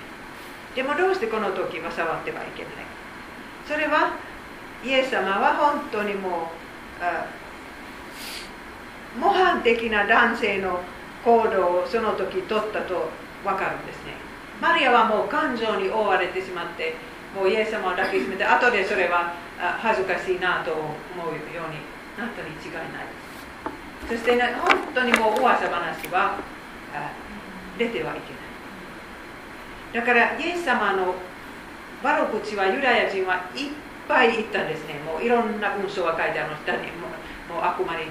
[0.74, 2.72] でもどうしてこの時は触ってはいけない。
[3.68, 4.16] それは
[4.84, 6.50] イエス様は本当にも
[9.16, 10.80] う模範的な男性の
[11.24, 13.10] 行動をその時取ったと
[13.44, 14.14] 分かるんですね。
[14.60, 16.94] マリアはもう感情に覆われてしまって
[17.34, 19.34] もうイエス様を抱きしめて後でそれは
[19.78, 21.80] 恥ずかしいなと思うように
[22.18, 23.06] なったに違いない。
[24.08, 26.38] そして、ね、本当にもう噂話は
[27.78, 28.34] 出てはいけ
[29.94, 30.02] ない。
[30.02, 31.14] だからイエス様の
[32.02, 33.70] 悪口はユダヤ人はいっ
[34.08, 34.94] ぱい言ったんですね。
[35.06, 36.88] もういろんな文章が書いてあの下に
[37.48, 38.04] もう悪魔に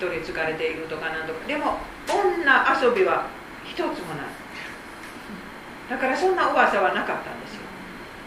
[0.00, 1.46] 取りつかれているとかなんとか。
[1.46, 1.78] でも
[2.08, 3.26] 女遊びは
[3.64, 3.96] 一つもない。
[5.90, 7.60] だからそんな噂はなかったんですよ。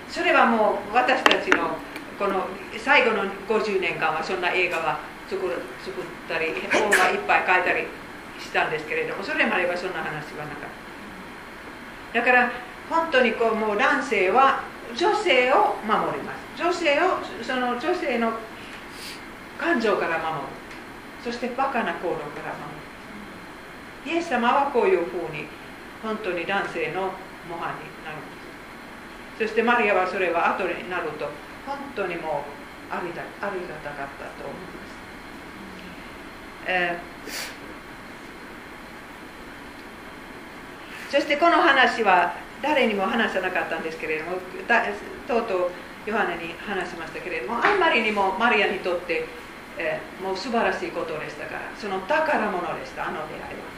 [0.10, 1.78] それはもう私たちの
[2.18, 2.48] この
[2.78, 5.00] 最後の50年間はそんな映画は
[5.30, 5.42] 作
[5.84, 7.88] 作ったり本はいっぱい書いたり
[8.40, 10.70] したんですけれどもそれまではそんな話はなかっ
[12.14, 12.20] た。
[12.20, 12.52] だから
[12.90, 14.64] 本当にこうもう男性は
[14.96, 16.38] 女性を守ります。
[16.58, 18.32] 女性をその女性の
[19.58, 20.48] 感情から守る。
[21.24, 22.77] そしてバカな行動から守る。
[24.08, 25.46] イエス様はこういうふうに
[26.02, 27.12] 本当に男性の
[27.50, 29.48] 模範になるんです。
[29.48, 31.26] そしてマリアはそれは後になると
[31.66, 32.44] 本当にも
[32.90, 34.96] うありがありがたかったと思います、
[36.66, 37.58] えー
[41.10, 44.32] そしてこの話は誰にも話さなかったんですけれども
[45.26, 45.72] とうとう
[46.06, 49.26] ヨハネに話しましたけれどもあんまりにもマリアにとって、
[49.78, 53.77] えー、もう素晴らしいことでしたからその宝物でしたあの出会いは。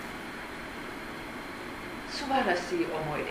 [2.19, 3.21] 素晴らしい思い。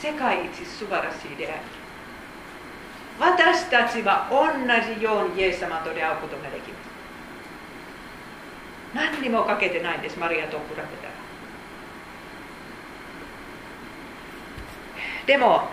[0.00, 1.56] 出世界一素晴らしい出会い。
[3.18, 4.46] 私たちは同
[4.94, 6.86] じようにイエス様と出会うことができます。
[8.94, 10.86] 何にもかけてないんですマリアと比べたら。
[15.26, 15.68] でも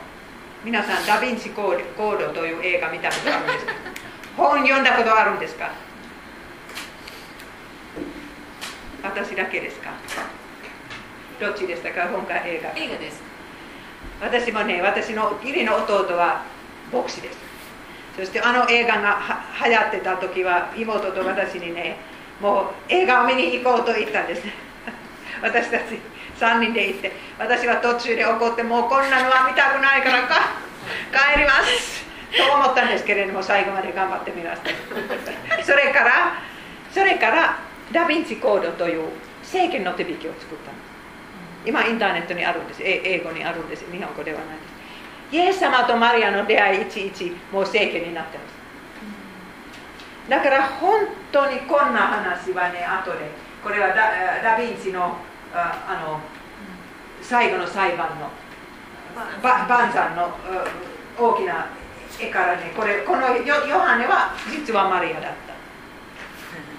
[0.63, 3.73] 皆さんダ・ヴィンチコードという映画見たことあるんですか？
[4.35, 5.69] 本読んだことあるんですか？
[9.03, 9.91] 私だけですか？
[11.43, 12.07] どっちでしたか？
[12.07, 12.69] 本か映画。
[12.79, 13.21] 映画です。
[14.21, 16.43] 私もね私の義理の弟は
[16.93, 17.37] 牧師です
[18.15, 21.97] そしてあの映画がは流行ってた時は妹と私にね
[22.39, 24.43] もう映画を見に行こうと言ったんです。
[25.41, 25.99] 私たち
[26.39, 30.35] 3人で行って私は途中で怒ってもうこんなのは見たくないからか
[31.35, 32.03] 帰ります。
[32.35, 36.33] と思ったんですけれども最後まで頑張ってみましたそれから
[36.91, 37.59] それから
[37.91, 39.03] ダ・ヴィンチコードという
[39.43, 40.92] 政権の手引きを作ったんです
[41.65, 42.81] 今インターネットにあるんです。
[42.83, 43.85] 英語にあるんです。
[43.91, 44.61] 日本語ではないで
[45.31, 45.35] す。
[45.35, 48.53] イエス様とマリアの出会いいちいちもう政権になってます。
[50.29, 53.31] だから本当にこんな話はね後で
[53.63, 53.93] これはダ
[54.43, 55.17] ダ・ヴィンチの
[55.53, 56.19] ああの
[57.21, 58.29] 最後の裁判の
[59.41, 60.31] バンザンの
[61.19, 61.67] 大きな
[62.19, 65.42] 絵からねこれこのヨハネは実はマリアだった。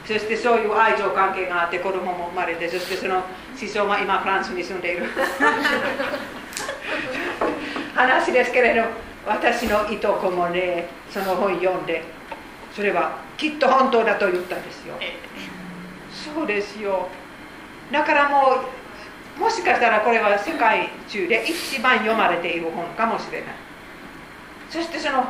[0.07, 3.23] そしてそういう愛情関係があって子供も生まれてそしてその
[3.57, 5.07] 師匠は今フランスに住んでいる。
[7.95, 8.83] 話ですけれど
[9.27, 12.03] 私のいとこもねその本読んで
[12.75, 14.95] それはきっと本当だと言ったんですよ。
[16.13, 17.09] そうですよ。
[17.91, 18.57] だからも
[19.39, 23.49] うもしかしたらこれは世界中で一番読まれている本かもしれない。
[24.69, 25.25] そしてその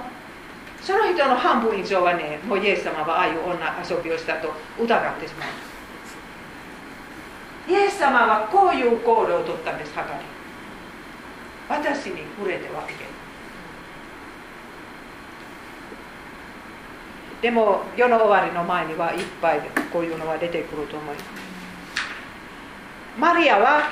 [0.85, 5.49] その人の半分以上はねもうイエス様はああいう女遊びをしたと疑ってしまう
[7.73, 10.21] イエス様はこういう行動を取ったんですはかり
[11.69, 13.15] 私に触れてはいけない
[17.41, 21.25] でも世の終わりの前にはいっぱいこういうのは出てくると思います
[23.19, 23.89] マリアは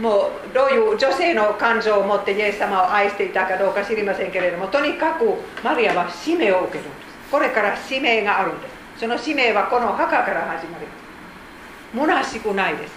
[0.00, 5.24] もうどういう女性の感情を持ってイエス様を愛していたかどうか知りませんけれどもとにかく
[5.64, 6.84] マリアは使命を受ける。
[6.84, 9.00] んですこれから使命があるんです。
[9.00, 12.94] その使命はこの墓から始まります虚しくないです。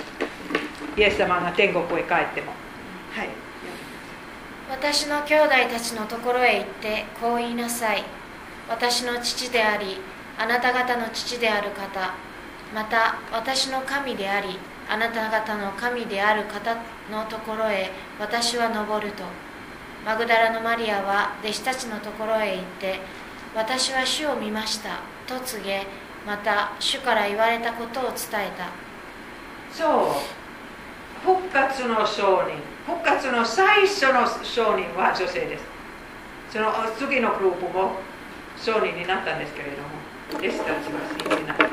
[0.97, 2.51] イエス様が天国へ帰っても。
[3.15, 3.29] はい。
[4.69, 8.03] 私の兄弟たちのところへ行ってこう言いなさい。
[8.69, 9.97] 私の父であり
[10.37, 12.13] あなた方の父である方
[12.73, 14.59] また私の神であり
[14.89, 16.75] あなた方の神である方
[17.11, 19.23] のところへ私は登ると。
[20.03, 22.99] マグダラのマリアは弟子たちのところへ行って
[23.53, 25.01] 私は主を見ました。
[25.27, 25.85] と告げ
[26.25, 28.69] また主から言われたことを伝えた。
[29.71, 30.39] そう。
[31.23, 32.57] 復活の証人。
[32.87, 35.63] 復活の最初の証人は女性です。
[36.51, 37.99] その次のグループも
[38.57, 39.89] 証人になったんですけれども
[40.33, 40.99] 弟子たちは
[41.29, 41.68] 信じない。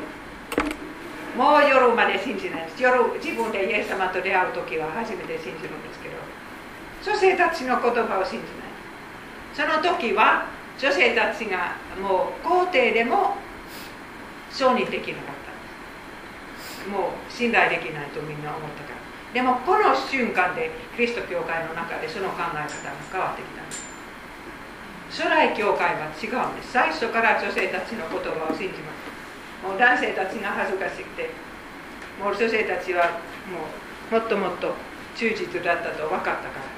[1.37, 2.83] もう夜まで信じないです。
[2.83, 6.17] 夜自分でイエス様と出会う時は初めて信じるんですけど。
[7.05, 8.75] 女性たちの言葉を信じない。
[9.55, 10.47] その時は
[10.77, 13.37] 女性たちがもう皇帝でも
[14.51, 15.35] 承認できなかっ
[16.85, 18.97] たもう信頼できないとみんな思ったから。
[19.33, 22.67] でもこの瞬間でキリスト教会の中でその考え方が
[23.13, 23.87] 変わってきたんです。
[25.11, 26.73] 初代教会は違うんです。
[26.73, 28.96] 最初から女性たちの言葉を信じます
[29.67, 31.31] もう男性たちが恥ずかしくて
[32.23, 33.19] もう女性たちは
[33.51, 33.67] も
[34.11, 34.75] うもっともっと
[35.17, 36.77] 忠実だったと分かったから。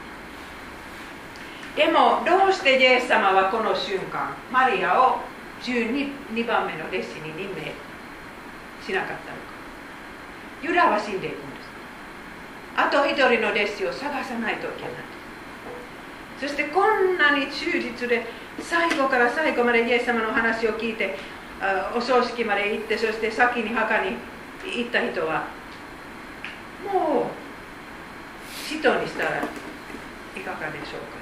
[1.77, 5.19] でもどうしてイエス様はこの瞬間マリアを
[5.63, 7.73] 12, 番目の弟子に任命
[8.85, 9.49] しなかったのか。
[10.63, 11.69] ユダは死んでいくんです。
[12.77, 14.93] あと一人の弟子を探さないといけない。
[16.41, 18.25] そしてこんなに忠実で
[18.61, 21.17] 最後から最後までイエス様の話を聞いて
[21.97, 24.17] お葬式まで行ってそして先に墓に
[24.65, 25.49] 行った人は
[26.93, 27.25] もう
[28.69, 29.43] 使徒にしたら
[30.37, 31.19] いかがでしょうか。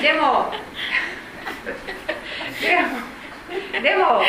[0.00, 0.52] でも
[2.60, 4.22] でもでも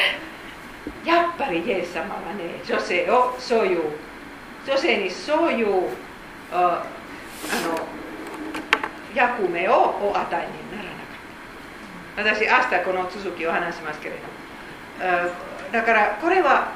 [1.06, 3.82] やっぱりイエス様はね女性をそういう
[4.68, 5.90] 女性にそういう
[6.52, 6.84] あ
[7.66, 7.88] の
[9.16, 10.83] 役目をお与えになら
[12.16, 14.34] 私明日この続きを話しますけれども。
[15.72, 16.72] だからこれは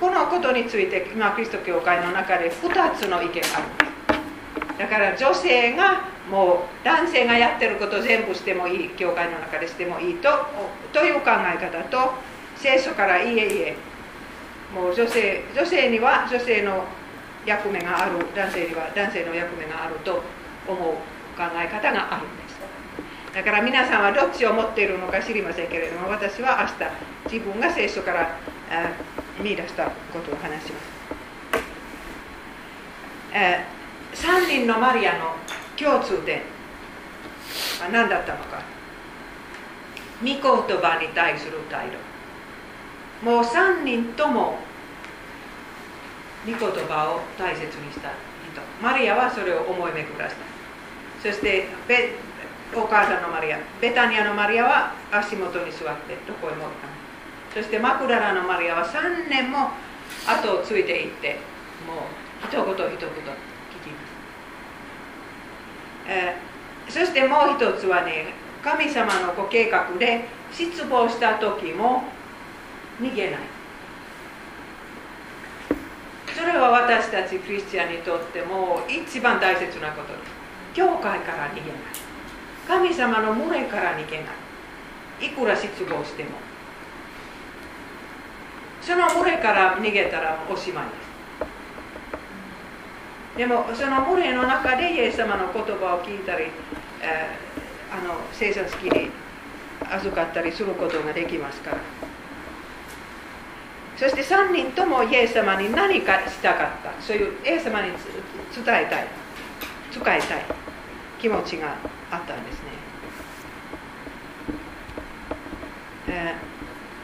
[0.00, 4.78] このことについて今キリスト教会の中で2つの意見があるんです。
[4.78, 10.28] だから女性がもう男性がやってること全部してもいい教会の中でしてもいいと
[10.92, 12.14] という考え方と
[12.56, 13.76] 聖書からいえいえ
[14.74, 16.84] もう女性女性には女性の
[17.44, 20.22] 役目がある男性には男性の役目があると
[20.66, 20.94] 思う。
[21.38, 22.58] 考え方があるんです。
[23.32, 26.66] だから皆さんはどっちを持っているのか知りませんけれども私は
[27.28, 28.36] 明日自分が聖書から
[29.40, 30.84] 見出したことを話します、
[33.32, 33.64] え、
[34.14, 35.36] 3人のマリアの
[35.76, 36.42] 共通点。
[37.80, 38.62] は何だったのか。
[40.20, 41.86] 御言葉に対する態
[43.22, 43.30] 度。
[43.30, 44.58] もう3人とも
[46.44, 48.60] 御言葉を大切にした人。
[48.82, 50.47] マリアはそれを思い巡らせた。
[51.22, 51.66] そして
[52.74, 56.70] お母さんのマリアベタニアのマリアは足元に座ってどこへもっ
[57.52, 59.70] たそしてマクダラのマリアは3年も
[60.26, 61.36] 後をついていって
[61.86, 63.16] もう一言一言聞きま
[66.06, 72.04] す、えー、そしてもう一つはね神様のご計画で失望した時も
[73.00, 73.40] 逃げない。
[76.34, 80.37] それは私たちクリスチャンにとっても一番大切なことです。
[80.74, 81.72] 教会から逃げない。
[82.66, 84.26] 神様の群れから逃げない。
[85.26, 86.30] いくら失望しても。
[88.80, 91.08] その群れから逃げたらおしまいです。
[93.38, 96.44] でもその群れの中でイエス様の言葉を聞いたり、
[97.00, 99.10] えー、あの生産式に
[99.90, 101.78] 預かったりすることができますから。
[103.96, 107.02] そして3人ともイエス様に何かしたかった。
[107.02, 109.08] そういうイエス様に伝えたい。
[109.90, 110.44] 使いたい
[111.20, 111.76] 気持ちが
[112.10, 112.60] あったんですね、
[116.08, 116.34] え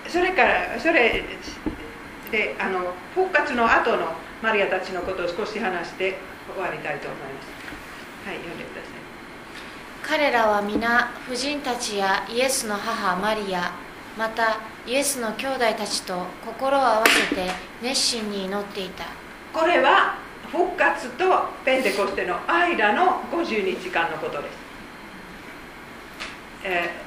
[0.07, 1.25] ー、それからそれ
[2.31, 4.13] であの復活の後の
[4.43, 6.19] マリアたちのことを少し話して
[6.53, 7.49] 終わりたいと思います。
[8.29, 8.93] はい読んでください。
[10.03, 13.73] 彼らは皆婦人たちやイエスの母マリア
[14.19, 17.51] またイエスの兄弟たちと心を合わせて
[17.83, 19.05] 熱心に祈っていた。
[19.53, 20.19] これは
[20.51, 21.25] 復活と
[21.65, 24.57] ペンテコステの間の50日間のことです、
[26.65, 27.05] えー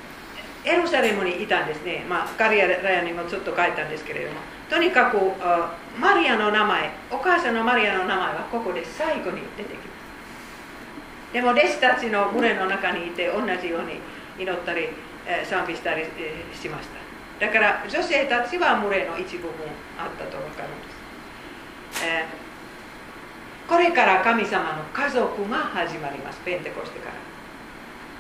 [0.68, 4.42] エルサレムにいたんですね、まあ、ガリアラヤにもちょっと書いたんですけれども。
[4.70, 5.18] とにかく
[5.98, 9.84] マリアの名前お母さんのマリアの名前はここで最後に出てきま
[11.30, 11.34] す。
[11.34, 14.00] でも弟子たちの群れの中にいて同じように
[14.44, 14.90] 祈ったり、
[15.26, 16.88] え賛美したり、しまし
[17.40, 17.46] た。
[17.48, 19.52] だから女性たちは群れの一部分
[19.98, 20.90] あったと分かるんで
[21.94, 22.47] す、えー
[23.68, 26.40] これから神様の家族が始まります。
[26.46, 27.16] ペンテコステから。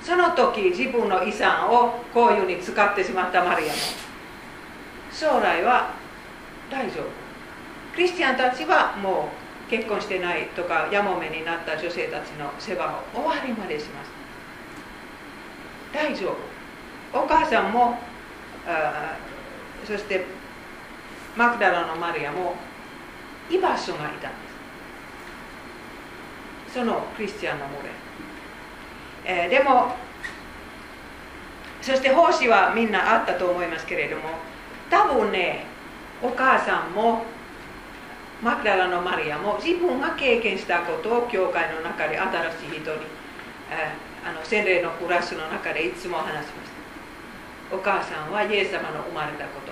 [0.01, 3.79] その時自分の遺産をこういうふうに使ってしまったマリアも。
[5.11, 5.93] 将来は
[6.69, 7.03] 大丈夫。
[7.95, 9.29] クリスチャンたちはも
[9.67, 14.11] う結婚してないとかやもめになった女性たちの世話を終わりまでします。
[15.93, 16.27] 大丈
[17.13, 17.23] 夫。
[17.23, 17.97] お母さんも
[18.67, 19.15] あ
[19.85, 20.25] そして
[21.37, 22.55] マクダラのマリアも
[23.49, 24.29] 居場所がいた。
[26.77, 27.89] そのクリスチャンの群れ。
[29.25, 29.95] えーでも
[31.81, 34.23] そして奉仕はみんなあったと思いますけれども
[34.89, 35.65] 多分ね
[36.21, 37.23] お母さんも
[38.43, 42.99] マクダラのマリアも自分が経験したことを教会の中で新しい人に、
[43.71, 46.71] えーあの洗礼のクラスの中でいつも話しまし
[47.69, 49.71] たお母さんはイエス様の生まれたこと。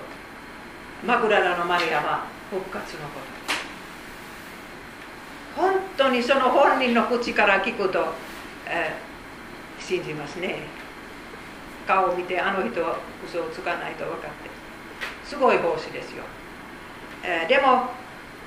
[1.06, 3.35] マクダラのマリアは復活のこと。
[5.56, 8.14] 本当にその本人の口から聞くと、
[8.68, 9.06] えー
[9.78, 10.56] 信じますね。
[11.86, 14.50] 顔を見てあの人は嘘をつかないと分かって。
[15.24, 16.24] すごい帽子ですよ、
[17.24, 17.90] えーでも、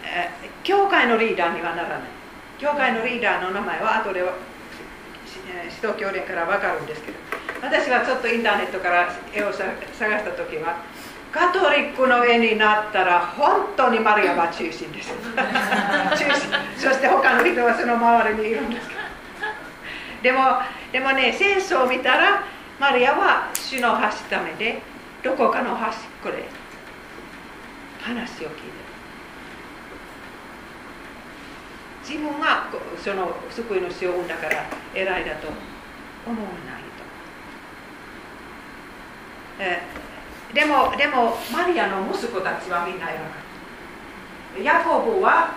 [0.03, 2.01] えー教会のリーダーにはならない。
[2.59, 4.25] 教会のリーダーの名前は後でし
[5.55, 7.19] えー使徒教連から分かるんですけど
[7.63, 10.83] 私はちょっとインターネットから絵を探した時は
[11.39, 18.89] カトリックの絵になったら本当にマリアは中心です中心そして他の人はその周りにいるんです
[20.21, 20.41] でも
[20.91, 22.43] でもね戦争を見たら
[22.81, 24.83] マリアは主の橋ためで
[25.23, 26.45] どこかの端っこで
[28.01, 28.53] 話を聞いてる
[32.03, 35.47] 自分がその救い主を生んだから偉いだと
[36.27, 36.83] 思わない
[39.61, 40.08] と、えー
[40.55, 43.29] でもでもマリアの息子たちはみんな偉かっ
[44.57, 44.63] た。
[44.63, 45.55] ヤコブは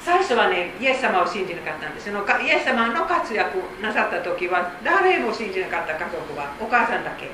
[0.00, 2.06] 最初はねイエス様を信じなかったんです。
[2.06, 7.30] そのかイエス様の活躍なさった時は誰も信じなかった家族はお母さんだけ。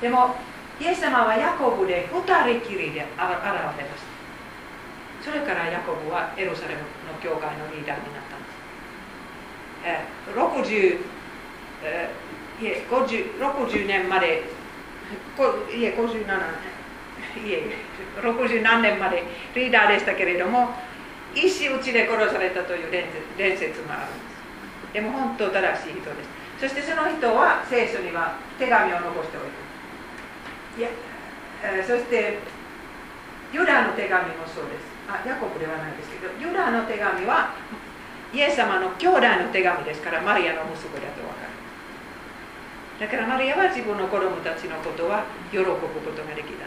[0.00, 0.34] でも
[0.80, 2.20] イエス様はヤコブで二
[2.58, 4.16] 人きりで現れました。
[5.24, 6.86] それからヤコブはエルサレムの
[7.22, 8.56] 教会のリーダーになったんです、
[9.84, 11.00] えー60、
[11.82, 14.44] えー 50, 60年まで
[15.70, 17.70] いえ57年いえ
[18.20, 19.22] 60何年まで
[19.54, 20.70] リーダーでしたけれども
[21.34, 24.92] 石打ちで殺されたという伝説伝説があるんです。
[24.94, 26.30] でも本当正しい人です。
[26.58, 30.88] そしてその人は聖書には手紙を残しておいていや、
[31.62, 32.38] えそして
[33.52, 34.96] ユダの手紙もそうです。
[35.06, 37.54] あヤコブではないですけどユダの手紙は
[38.32, 41.35] イエス様の兄弟の手紙ですからマリアの息子だと分かる
[42.98, 45.78] だからマリアは自分の子供たちのことは喜ぶこ
[46.16, 46.54] とができた。
[46.54, 46.64] んで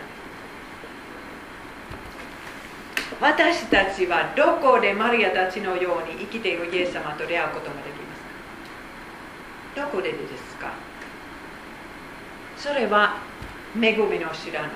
[3.01, 8.21] す私たちはどこでマリアたちのように生きているイエス様と出会うことができます
[9.75, 9.85] か？
[9.85, 10.71] どこでですか？
[12.55, 13.17] それは
[13.75, 14.73] 恵みの城の中。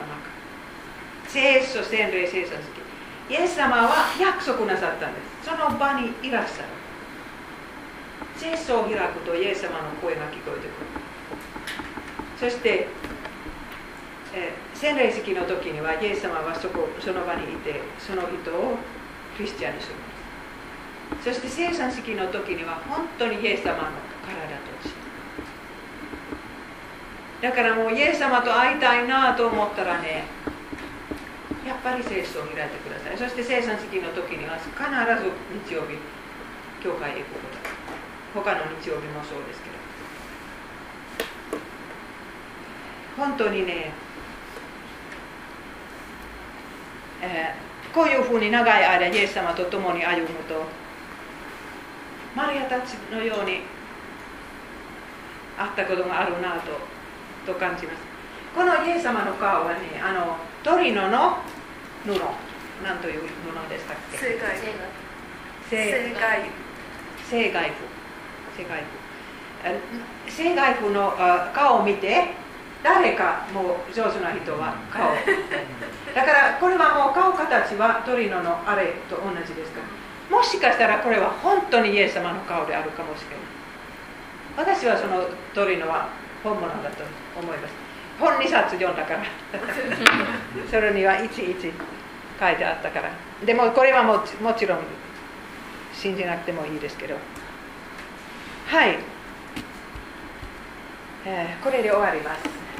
[1.27, 3.33] 聖書洗礼聖書好き。
[3.33, 5.49] イエス様は約束なさったんです。
[5.49, 6.69] その場にいらっしゃる。
[8.35, 11.02] 聖書を開くとイエス様の声が聞こえてくる。
[12.43, 12.87] そして、
[14.35, 18.75] えー洗礼式の時にはイエス様はそこその場にいてその人を
[19.37, 19.95] クリスチャンにする
[21.23, 23.95] そして生産式の時には本当にイエス様の
[24.27, 24.99] 体として
[27.47, 30.25] だからもうイエス様と会いたいなと思ったらね
[31.65, 33.17] やっぱり聖書を開いてください。
[33.17, 34.83] そして生産式の時には必ず
[35.63, 35.95] 日曜日
[36.83, 37.47] 教会へ行くこ
[38.35, 38.43] と。
[38.43, 39.72] 他の日曜日もそうですけど。
[43.17, 43.91] 本当にね
[47.21, 47.63] えー
[47.93, 50.63] こういうふうに長い間イエス様と共に歩むと
[52.35, 53.59] マリアたちのように
[55.55, 56.71] 会ったことがあるなと
[57.45, 57.97] と感じます。
[58.55, 61.37] このイエス様の顔はねあのトリノの
[62.03, 62.09] 布
[62.83, 64.17] 何というものでしたっけ？
[64.17, 64.57] 正解。
[65.69, 66.49] 正正解。
[67.29, 67.75] 正外譜
[68.57, 68.85] 正外譜
[69.65, 72.29] あ正外譜のあ顔を見て
[72.83, 75.15] 誰かもう上手な人は顔。
[76.13, 79.79] だからこれはもう顔形はトリノのあれと同じですか。
[79.79, 84.75] らもしかしたらこれは本当にイエス様の顔であるかもしれない。
[84.75, 85.23] 私はその
[85.55, 86.09] トリノは
[86.43, 87.03] 本物だと
[87.39, 87.73] 思います。
[88.19, 89.23] 本2冊読んだから。
[90.69, 91.71] それにはいちいち
[92.37, 93.09] 書いてあったから。
[93.45, 94.79] でもこれはももちろん
[95.93, 97.15] 信じなくてもいいですけど。
[98.67, 98.97] はい、
[101.25, 102.72] えーこれで終わります、うん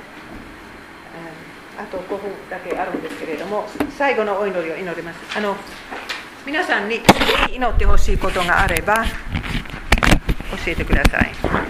[1.78, 3.68] あと5分だけあるんですけれども
[3.98, 5.38] 最後のお祈りを祈ります。
[5.38, 5.56] あの
[6.46, 7.00] 皆さんに
[7.54, 9.12] 祈ってほしいことがあれば教
[10.68, 11.64] えてください。